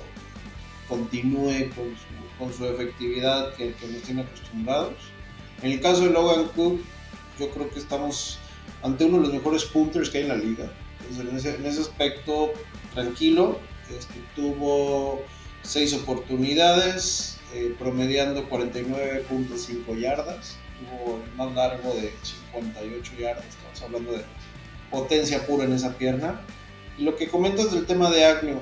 [0.88, 4.94] continúe con su, con su efectividad que, que, nos tiene acostumbrados.
[5.62, 6.80] En el caso de Logan Cook,
[7.38, 8.38] yo creo que estamos
[8.82, 10.70] ante uno de los mejores punters que hay en la liga
[11.16, 12.52] en ese, aspecto,
[12.94, 13.58] tranquilo.
[13.96, 15.22] Este, tuvo
[15.62, 20.56] seis oportunidades, eh, promediando 49.5 yardas.
[20.78, 23.44] Tuvo el más largo de 58 yardas.
[23.46, 24.24] Estamos hablando de
[24.90, 26.40] potencia pura en esa pierna.
[26.98, 28.60] Lo que comentas del tema de Agnew,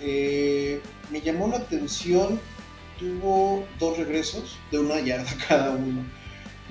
[0.00, 2.40] eh, me llamó la atención.
[2.98, 6.04] Tuvo dos regresos de una yarda cada uno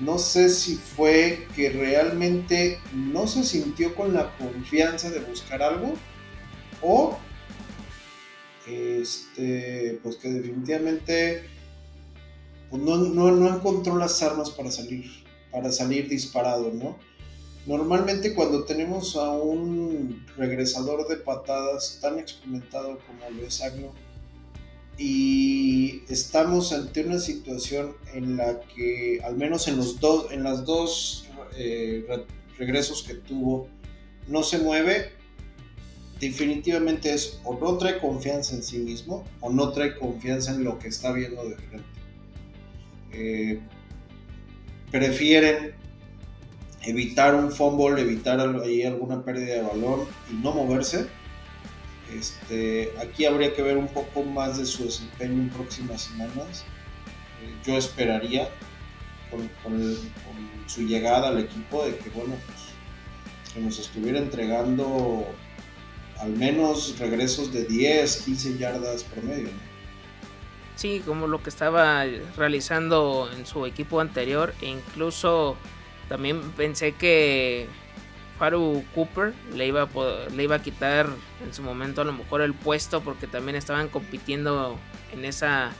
[0.00, 5.94] no sé si fue que realmente no se sintió con la confianza de buscar algo
[6.82, 7.18] o
[8.66, 11.48] este, pues que definitivamente
[12.68, 15.04] pues no, no, encontró las armas para salir,
[15.52, 16.98] para salir disparado, ¿no?
[17.64, 23.92] Normalmente cuando tenemos a un regresador de patadas tan experimentado como lo Agno,
[24.98, 30.64] y estamos ante una situación en la que al menos en los dos en las
[30.64, 31.26] dos
[31.56, 32.06] eh,
[32.58, 33.68] regresos que tuvo
[34.26, 35.12] no se mueve
[36.18, 40.78] definitivamente es o no trae confianza en sí mismo o no trae confianza en lo
[40.78, 41.86] que está viendo de frente.
[43.12, 43.60] Eh,
[44.90, 45.74] prefieren
[46.82, 51.06] evitar un fumble evitar ahí alguna pérdida de balón y no moverse
[52.12, 56.64] este, aquí habría que ver un poco más de su desempeño en próximas semanas.
[57.42, 58.48] Eh, yo esperaría
[59.30, 59.50] con,
[60.66, 65.26] su llegada al equipo de que, bueno, pues, que nos estuviera entregando
[66.18, 69.50] al menos regresos de 10, 15 yardas promedio.
[70.76, 72.04] Sí, como lo que estaba
[72.36, 75.56] realizando en su equipo anterior, e incluso
[76.08, 77.66] también pensé que
[78.38, 79.88] Faru Cooper le iba, a
[80.34, 81.08] le iba a quitar
[81.44, 84.78] en su momento a lo mejor el puesto porque también estaban compitiendo
[85.12, 85.70] en esa,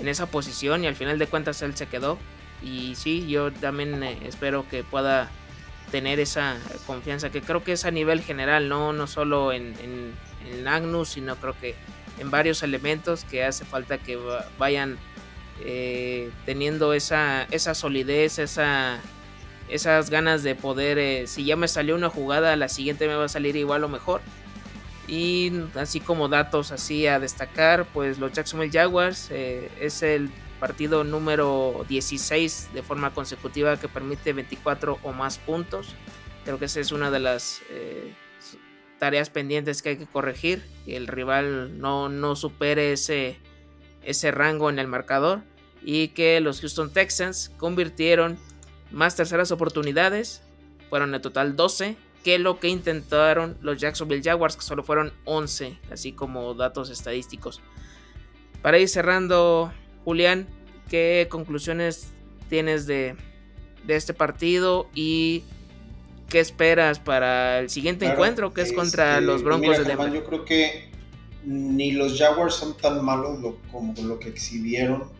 [0.00, 2.18] en esa posición y al final de cuentas él se quedó.
[2.62, 5.30] Y sí, yo también eh, espero que pueda
[5.90, 10.66] tener esa confianza que creo que es a nivel general, no, no solo en, en,
[10.66, 11.74] Agnus, sino creo que
[12.20, 14.18] en varios elementos que hace falta que
[14.58, 14.96] vayan
[15.60, 19.00] eh, teniendo esa, esa solidez, esa
[19.68, 23.24] esas ganas de poder, eh, si ya me salió una jugada, la siguiente me va
[23.24, 24.20] a salir igual o mejor.
[25.08, 31.04] Y así como datos así a destacar, pues los Jacksonville Jaguars eh, es el partido
[31.04, 35.94] número 16 de forma consecutiva que permite 24 o más puntos.
[36.44, 38.14] Creo que esa es una de las eh,
[38.98, 43.38] tareas pendientes que hay que corregir, que el rival no, no supere ese,
[44.02, 45.42] ese rango en el marcador
[45.82, 48.38] y que los Houston Texans convirtieron
[48.90, 50.42] más terceras oportunidades,
[50.88, 55.78] fueron en total 12, que lo que intentaron los Jacksonville Jaguars, que solo fueron 11,
[55.90, 57.60] así como datos estadísticos.
[58.62, 59.72] Para ir cerrando,
[60.04, 60.46] Julián,
[60.88, 62.08] ¿qué conclusiones
[62.48, 63.16] tienes de,
[63.86, 65.44] este partido y
[66.28, 70.12] qué esperas para el siguiente encuentro, que es contra este, los Broncos de Denver?
[70.12, 70.90] yo creo que
[71.44, 73.38] ni los Jaguars son tan malos
[73.70, 75.15] como lo que exhibieron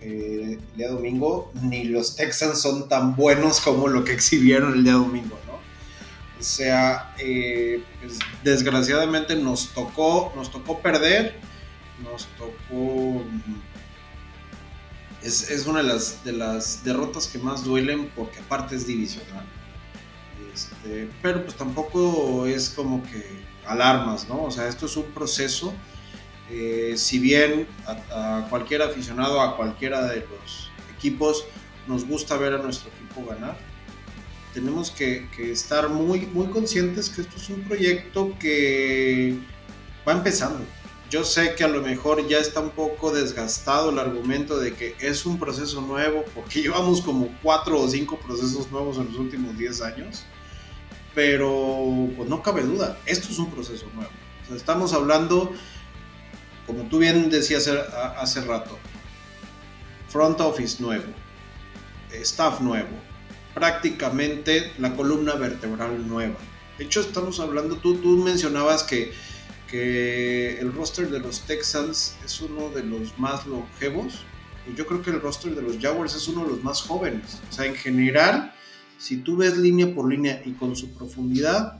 [0.00, 4.84] eh, el día domingo, ni los Texans son tan buenos como lo que exhibieron el
[4.84, 5.54] día domingo, ¿no?
[6.38, 11.36] O sea, eh, pues, desgraciadamente nos tocó, nos tocó perder,
[12.02, 13.22] nos tocó...
[15.22, 19.44] Es, es, una de las, de las derrotas que más duelen porque aparte es divisional.
[20.54, 23.22] Este, pero pues tampoco es como que
[23.66, 24.44] alarmas, ¿no?
[24.44, 25.74] O sea, esto es un proceso
[26.50, 31.44] eh, si bien a, cualquier aficionado, a cualquiera de los equipos,
[31.86, 33.56] nos gusta ver a nuestro equipo ganar,
[34.52, 39.36] tenemos que, estar muy, muy conscientes que esto es un proyecto que
[40.06, 40.60] va empezando.
[41.08, 44.94] Yo sé que a lo mejor ya está un poco desgastado el argumento de que
[45.00, 49.56] es un proceso nuevo, porque llevamos como cuatro o cinco procesos nuevos en los últimos
[49.56, 50.24] 10 años,
[51.14, 54.10] pero pues no cabe duda, esto es un proceso nuevo.
[54.54, 55.52] estamos hablando,
[56.70, 57.68] como tú bien decías
[58.16, 58.78] hace rato,
[60.08, 61.12] front office nuevo,
[62.12, 62.90] staff nuevo,
[63.54, 66.36] prácticamente la columna vertebral nueva.
[66.78, 69.12] De hecho, estamos hablando, tú, tú mencionabas que,
[69.68, 74.20] que el roster de los Texans es uno de los más longevos.
[74.76, 77.40] Yo creo que el roster de los Jaguars es uno de los más jóvenes.
[77.50, 78.54] O sea, en general,
[78.96, 81.79] si tú ves línea por línea y con su profundidad,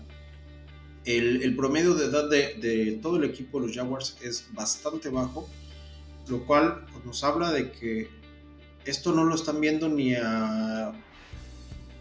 [1.05, 5.48] el, promedio de edad de, de, todo el equipo de los Jaguars es bastante bajo,
[6.28, 8.09] lo cual pues, nos habla de que
[8.84, 10.92] esto no lo están viendo ni a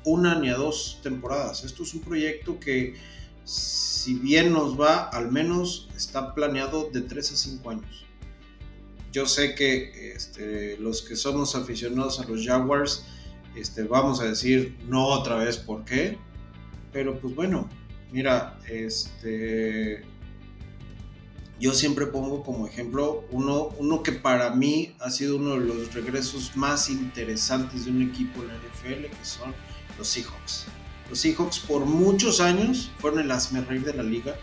[0.05, 1.63] una ni a dos temporadas.
[1.63, 2.95] Esto es un proyecto que,
[3.43, 8.05] si bien nos va, al menos está planeado de 3 a 5 años.
[9.11, 13.05] Yo sé que este, los que somos aficionados a los Jaguars,
[13.55, 16.17] este, vamos a decir no otra vez por qué,
[16.93, 17.67] pero pues bueno,
[18.11, 20.03] mira, este,
[21.59, 25.93] yo siempre pongo como ejemplo uno, uno que para mí ha sido uno de los
[25.93, 29.53] regresos más interesantes de un equipo en la NFL, que son
[29.97, 30.65] los Seahawks.
[31.09, 34.35] Los Seahawks por muchos años fueron el reír de la liga.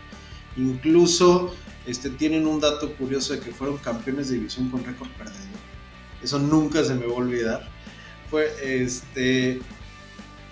[0.57, 1.55] Incluso
[1.85, 5.37] este, tienen un dato curioso de que fueron campeones de división con récord perdido.
[6.21, 7.69] Eso nunca se me va a olvidar.
[8.29, 9.61] Fue este.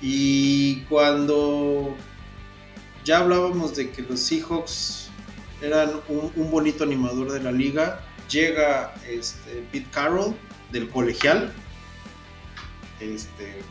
[0.02, 1.96] Y cuando
[3.06, 5.10] ya hablábamos de que los Seahawks
[5.62, 10.36] eran un, bonito animador de la liga, llega este, Pete Carroll
[10.72, 11.54] del colegial.
[13.00, 13.62] Este,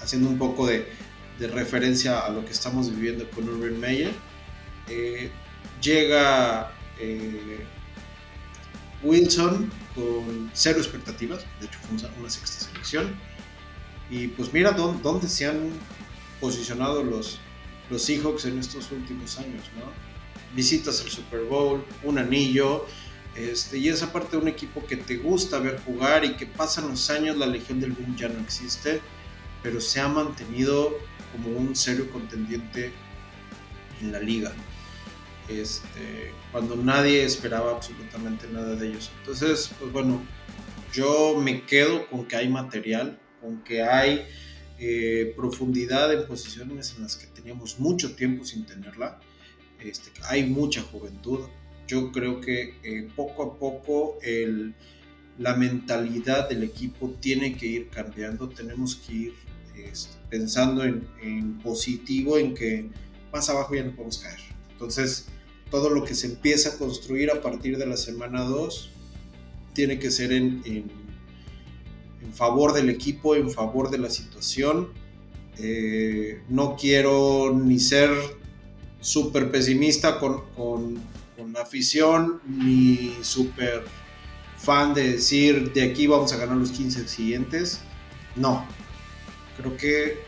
[0.00, 0.86] haciendo un poco de,
[1.38, 4.12] referencia a lo que estamos viviendo con Urban Meyer.
[4.88, 5.30] Eh,
[5.80, 7.64] llega eh,
[9.02, 13.14] Wilson con cero expectativas, de hecho fue una, sexta selección.
[14.10, 15.70] Y pues mira dónde, se han
[16.42, 17.38] posicionado los,
[17.90, 19.84] los Seahawks en estos últimos años, ¿no?
[20.54, 22.86] Visitas el Super Bowl, un anillo,
[23.36, 26.88] este, y esa parte de un equipo que te gusta ver jugar y que pasan
[26.88, 29.00] los años, la Legión del Boom ya no existe
[29.62, 30.98] pero se ha mantenido
[31.32, 32.92] como un serio contendiente
[34.00, 34.52] en la liga.
[35.48, 39.10] Este, cuando nadie esperaba absolutamente nada de ellos.
[39.20, 40.22] Entonces, pues bueno,
[40.92, 44.26] yo me quedo con que hay material, con que hay
[44.82, 49.20] eh, profundidad en posiciones en las que teníamos mucho tiempo sin tenerla.
[49.78, 51.40] Este, hay mucha juventud.
[51.86, 54.74] Yo creo que eh, poco a poco el,
[55.38, 58.48] la mentalidad del equipo tiene que ir cambiando.
[58.48, 59.34] Tenemos que ir
[60.30, 62.88] pensando en, positivo, en que
[63.32, 64.40] más abajo ya no podemos caer.
[64.72, 65.26] Entonces,
[65.70, 68.92] todo lo que se empieza a construir a partir de la semana 2
[69.74, 70.90] tiene que ser en, en,
[72.32, 74.88] favor del equipo, en favor de la situación.
[75.58, 78.10] Eh, no quiero ni ser
[79.00, 81.00] súper pesimista con, con,
[81.52, 83.84] la afición, ni súper
[84.58, 87.80] fan de decir de aquí vamos a ganar los 15 siguientes.
[88.36, 88.64] No,
[89.60, 90.22] Creo que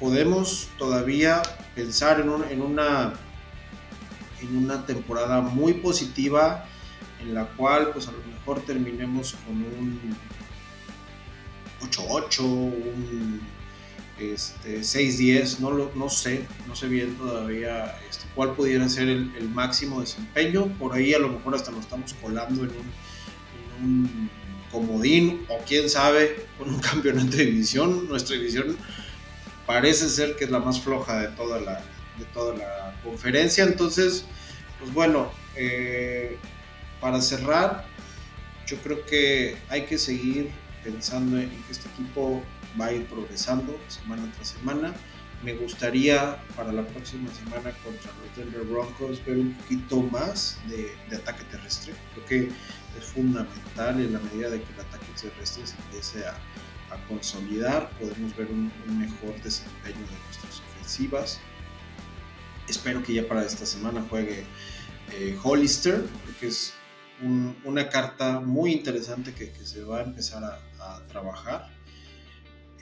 [0.00, 1.40] podemos todavía
[1.76, 3.12] pensar en, una,
[4.40, 6.66] en una temporada muy positiva
[7.20, 10.16] en la cual pues a lo mejor terminemos con un
[11.90, 13.40] 8-8, un
[14.18, 20.00] este, 6-10, no, no sé, no sé bien todavía este, cuál pudiera ser el, máximo
[20.00, 22.70] desempeño, por ahí a lo mejor hasta nos estamos colando en
[23.82, 24.30] un
[24.70, 28.08] comodín o quién sabe con un campeonato de división.
[28.08, 28.76] Nuestra división
[29.66, 31.82] parece ser que es la más floja de toda la,
[32.18, 33.64] de toda la conferencia.
[33.64, 34.24] Entonces,
[34.78, 36.38] pues bueno, eh,
[37.00, 37.86] para cerrar,
[38.66, 40.50] yo creo que hay que seguir
[40.84, 42.42] pensando en que este equipo
[42.80, 44.94] va a ir progresando semana tras semana.
[45.42, 50.94] Me gustaría para la próxima semana contra los Denver Broncos ver un poquito más de,
[51.10, 51.94] de ataque terrestre.
[52.14, 52.48] Creo que
[52.98, 56.36] es fundamental en la medida de que el ataque terrestre se empiece a,
[57.08, 61.40] consolidar, podemos ver un, mejor desempeño de nuestras ofensivas.
[62.68, 64.44] Espero que ya para esta semana juegue
[65.12, 66.74] eh, Hollister, porque es
[67.64, 70.60] una carta muy interesante que, se va a empezar a,
[71.08, 71.68] trabajar.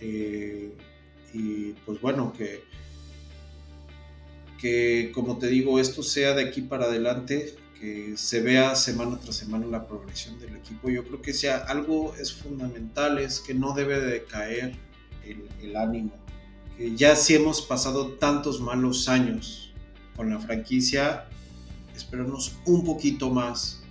[0.00, 0.72] Eh,
[1.32, 2.64] y pues bueno, que,
[4.58, 9.36] que como te digo, esto sea de aquí para adelante que se vea semana tras
[9.36, 10.90] semana la progresión del equipo.
[10.90, 14.74] Yo creo que sea algo es fundamental, es que no debe de caer
[15.24, 16.12] el, el ánimo.
[16.76, 19.72] Que ya si hemos pasado tantos malos años
[20.14, 21.26] con la franquicia,
[21.96, 23.82] esperarnos un poquito más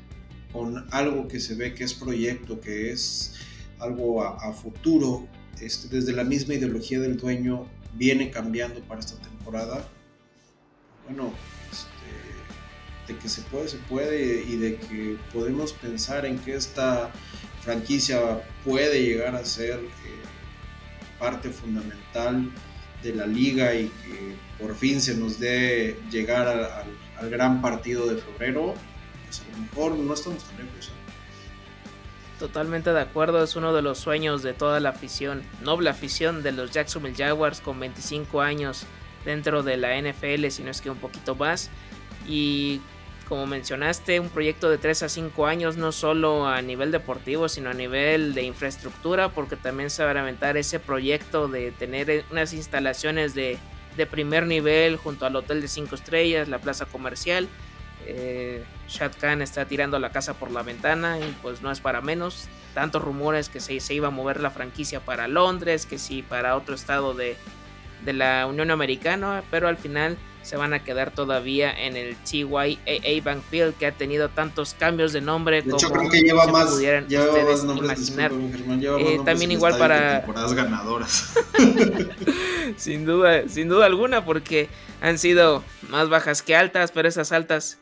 [0.52, 3.36] con algo que se ve que es proyecto, que es
[3.80, 5.28] algo a, futuro,
[5.60, 9.88] este, desde la misma ideología del dueño viene cambiando para esta temporada.
[11.08, 11.34] Bueno,
[11.72, 17.12] este, de que se puede, se puede y de que podemos pensar en que esta
[17.62, 20.20] franquicia puede llegar a ser eh,
[21.20, 22.50] parte fundamental
[23.04, 26.48] de la liga y que por fin se nos dé llegar
[27.18, 28.74] al gran partido de febrero,
[29.26, 30.92] pues mejor no estamos tan lejos.
[32.40, 32.46] ¿Eh?
[32.50, 36.52] Totalmente de acuerdo, es uno de los sueños de toda la afición, noble afición de
[36.52, 38.86] los Jacksonville Jaguars con 25 años
[39.26, 41.70] dentro de la NFL, si no es que un poquito más.
[42.28, 42.82] Y
[43.28, 47.70] como mencionaste, un proyecto de 3 a 5 años, no solo a nivel deportivo, sino
[47.70, 52.54] a nivel de infraestructura, porque también se va a aventar ese proyecto de tener unas
[52.54, 53.58] instalaciones de,
[53.98, 57.48] de primer nivel junto al hotel de 5 estrellas, la plaza comercial
[58.16, 62.02] eh, Shad Khan está tirando la casa por la ventana y pues no es para
[62.02, 62.48] menos.
[62.74, 66.56] Tantos rumores que se, se iba a mover la franquicia para Londres, que sí para
[66.56, 67.36] otro estado de,
[68.06, 73.22] de la Unión Americana, pero al final se van a quedar todavía en el TYAA
[73.24, 76.72] Bank Field que ha tenido tantos cambios de nombre de hecho, creo que lleva más,
[76.72, 78.32] ustedes imaginar.
[79.00, 81.34] Eh, también igual para temporadas ganadoras.
[82.78, 84.70] sin duda, sin duda alguna porque
[85.02, 87.78] han sido más bajas que altas, pero esas altas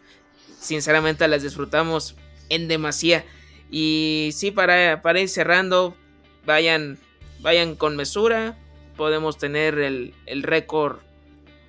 [0.60, 2.16] sinceramente las disfrutamos
[2.50, 3.26] en demasía.
[3.70, 5.96] Y sí, para, para ir cerrando,
[6.46, 6.98] vayan,
[7.40, 8.58] vayan con mesura.
[8.96, 11.00] Podemos tener el, el récord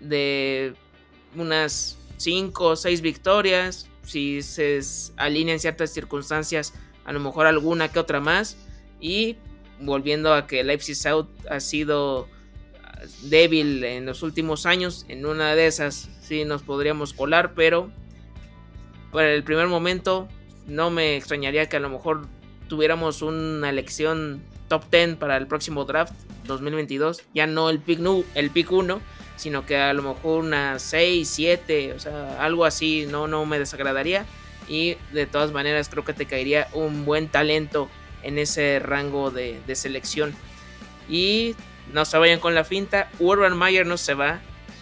[0.00, 0.74] de
[1.36, 3.88] unas 5 o 6 victorias.
[4.04, 4.80] Si se
[5.16, 6.72] alinean ciertas circunstancias,
[7.04, 8.56] a lo mejor alguna que otra más.
[9.00, 9.36] Y
[9.80, 12.28] volviendo a que Leipzig South ha sido
[13.22, 17.90] débil en los últimos años, en una de esas sí nos podríamos colar, pero
[19.10, 20.28] por el primer momento
[20.66, 22.26] no me extrañaría que a lo mejor
[22.68, 26.12] tuviéramos una elección top 10 para el próximo draft
[26.44, 27.22] 2022.
[27.34, 28.00] Ya no el pick,
[28.34, 29.00] el pick 1,
[29.36, 33.58] sino que a lo mejor una 6, 7, o sea, algo así no, no me
[33.58, 34.26] desagradaría.
[34.68, 37.88] Y de todas maneras creo que te caería un buen talento
[38.22, 40.34] en ese rango de, selección.
[41.08, 41.56] Y
[41.94, 43.10] no se vayan con la finta.
[43.18, 44.40] Urban Meyer no se va.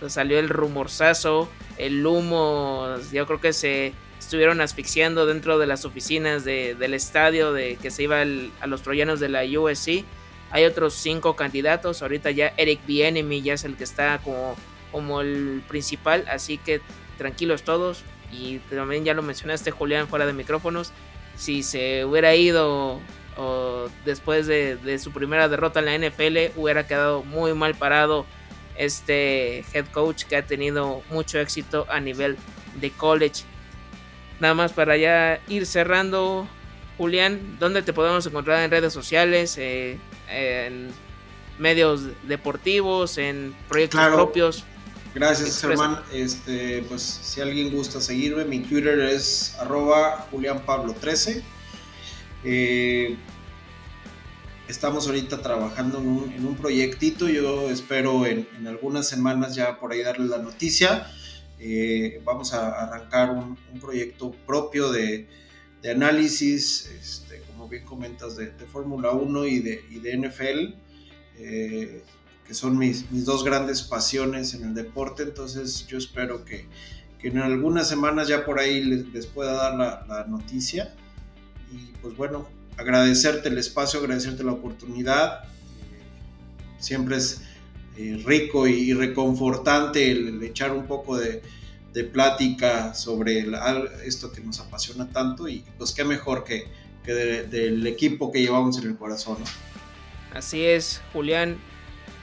[0.09, 1.49] salió el rumorzazo,
[1.79, 2.97] el humo.
[3.13, 8.05] Yo creo que se estuvieron asfixiando dentro de las oficinas del estadio de que se
[8.05, 10.05] iba a los troyanos de la USC.
[10.51, 12.03] Hay otros cinco candidatos.
[12.03, 14.57] Ahorita ya Eric Bienemy ya es el que está como,
[14.93, 16.25] como el principal.
[16.29, 16.81] Así que
[17.19, 18.03] tranquilos todos.
[18.33, 20.93] Y también ya lo mencionaste, Julián, fuera de micrófonos.
[21.37, 23.01] Si se hubiera ido
[24.05, 28.25] después de, de, su primera derrota en la NFL, hubiera quedado muy mal parado
[28.79, 32.37] este head coach que ha tenido mucho éxito a nivel
[32.81, 33.45] de college.
[34.41, 36.47] Nada más para ya ir cerrando,
[36.99, 40.89] Julián, ¿dónde te podemos encontrar en redes sociales, eh, en
[41.59, 44.65] medios deportivos, en proyectos propios?
[45.15, 46.01] Gracias, Germán.
[46.13, 51.43] Este, pues si alguien gusta seguirme, mi Twitter es arroba julianpablo13.
[52.45, 53.17] Eh,
[54.69, 57.31] estamos ahorita trabajando en un, en un proyectito.
[57.31, 61.11] Yo espero en, en, algunas semanas ya por ahí darle la noticia.
[61.59, 65.29] Eh, vamos a arrancar un, proyecto propio de,
[65.91, 70.75] análisis, este, como bien comentas, de, Fórmula 1 y de, de NFL,
[71.39, 72.03] eh,
[72.47, 75.23] que son mis, mis, dos grandes pasiones en el deporte.
[75.23, 76.67] Entonces yo espero que,
[77.23, 80.95] en algunas semanas ya por ahí les, pueda dar la, noticia.
[81.73, 85.41] Y pues bueno, agradecerte el espacio, agradecerte la oportunidad.
[86.79, 87.43] Siempre es
[87.99, 91.43] eh, rico y reconfortante el, echar un poco de,
[92.13, 93.47] plática sobre
[94.05, 96.69] esto que nos apasiona tanto y pues qué mejor que,
[97.07, 99.39] del equipo que llevamos en el corazón.
[100.35, 101.57] Así es, Julián,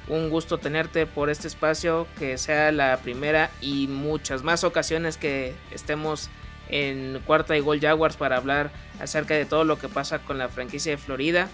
[0.07, 5.55] un gusto tenerte por este espacio, que sea la primera y muchas más ocasiones que
[5.71, 6.29] estemos
[6.69, 10.49] en cuarta y gol Jaguars para hablar acerca de todo lo que pasa con la
[10.49, 11.49] franquicia de Florida.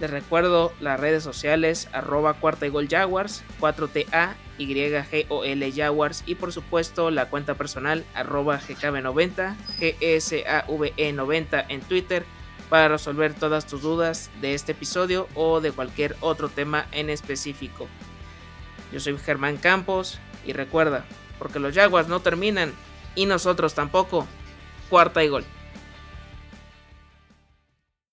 [0.00, 6.52] Les recuerdo las redes sociales arroba cuarta y gol Jaguars, 4TA, YGOL Jaguars y por
[6.52, 12.24] supuesto la cuenta personal arroba GKB90, GSAVE90 en Twitter
[12.70, 17.86] para resolver todas tus dudas de este episodio o de cualquier otro tema en específico.
[18.92, 21.04] Yo soy Germán Campos y recuerda,
[21.38, 22.72] porque los Jaguars no terminan
[23.14, 24.26] y nosotros tampoco,
[24.88, 25.44] cuarta y gol.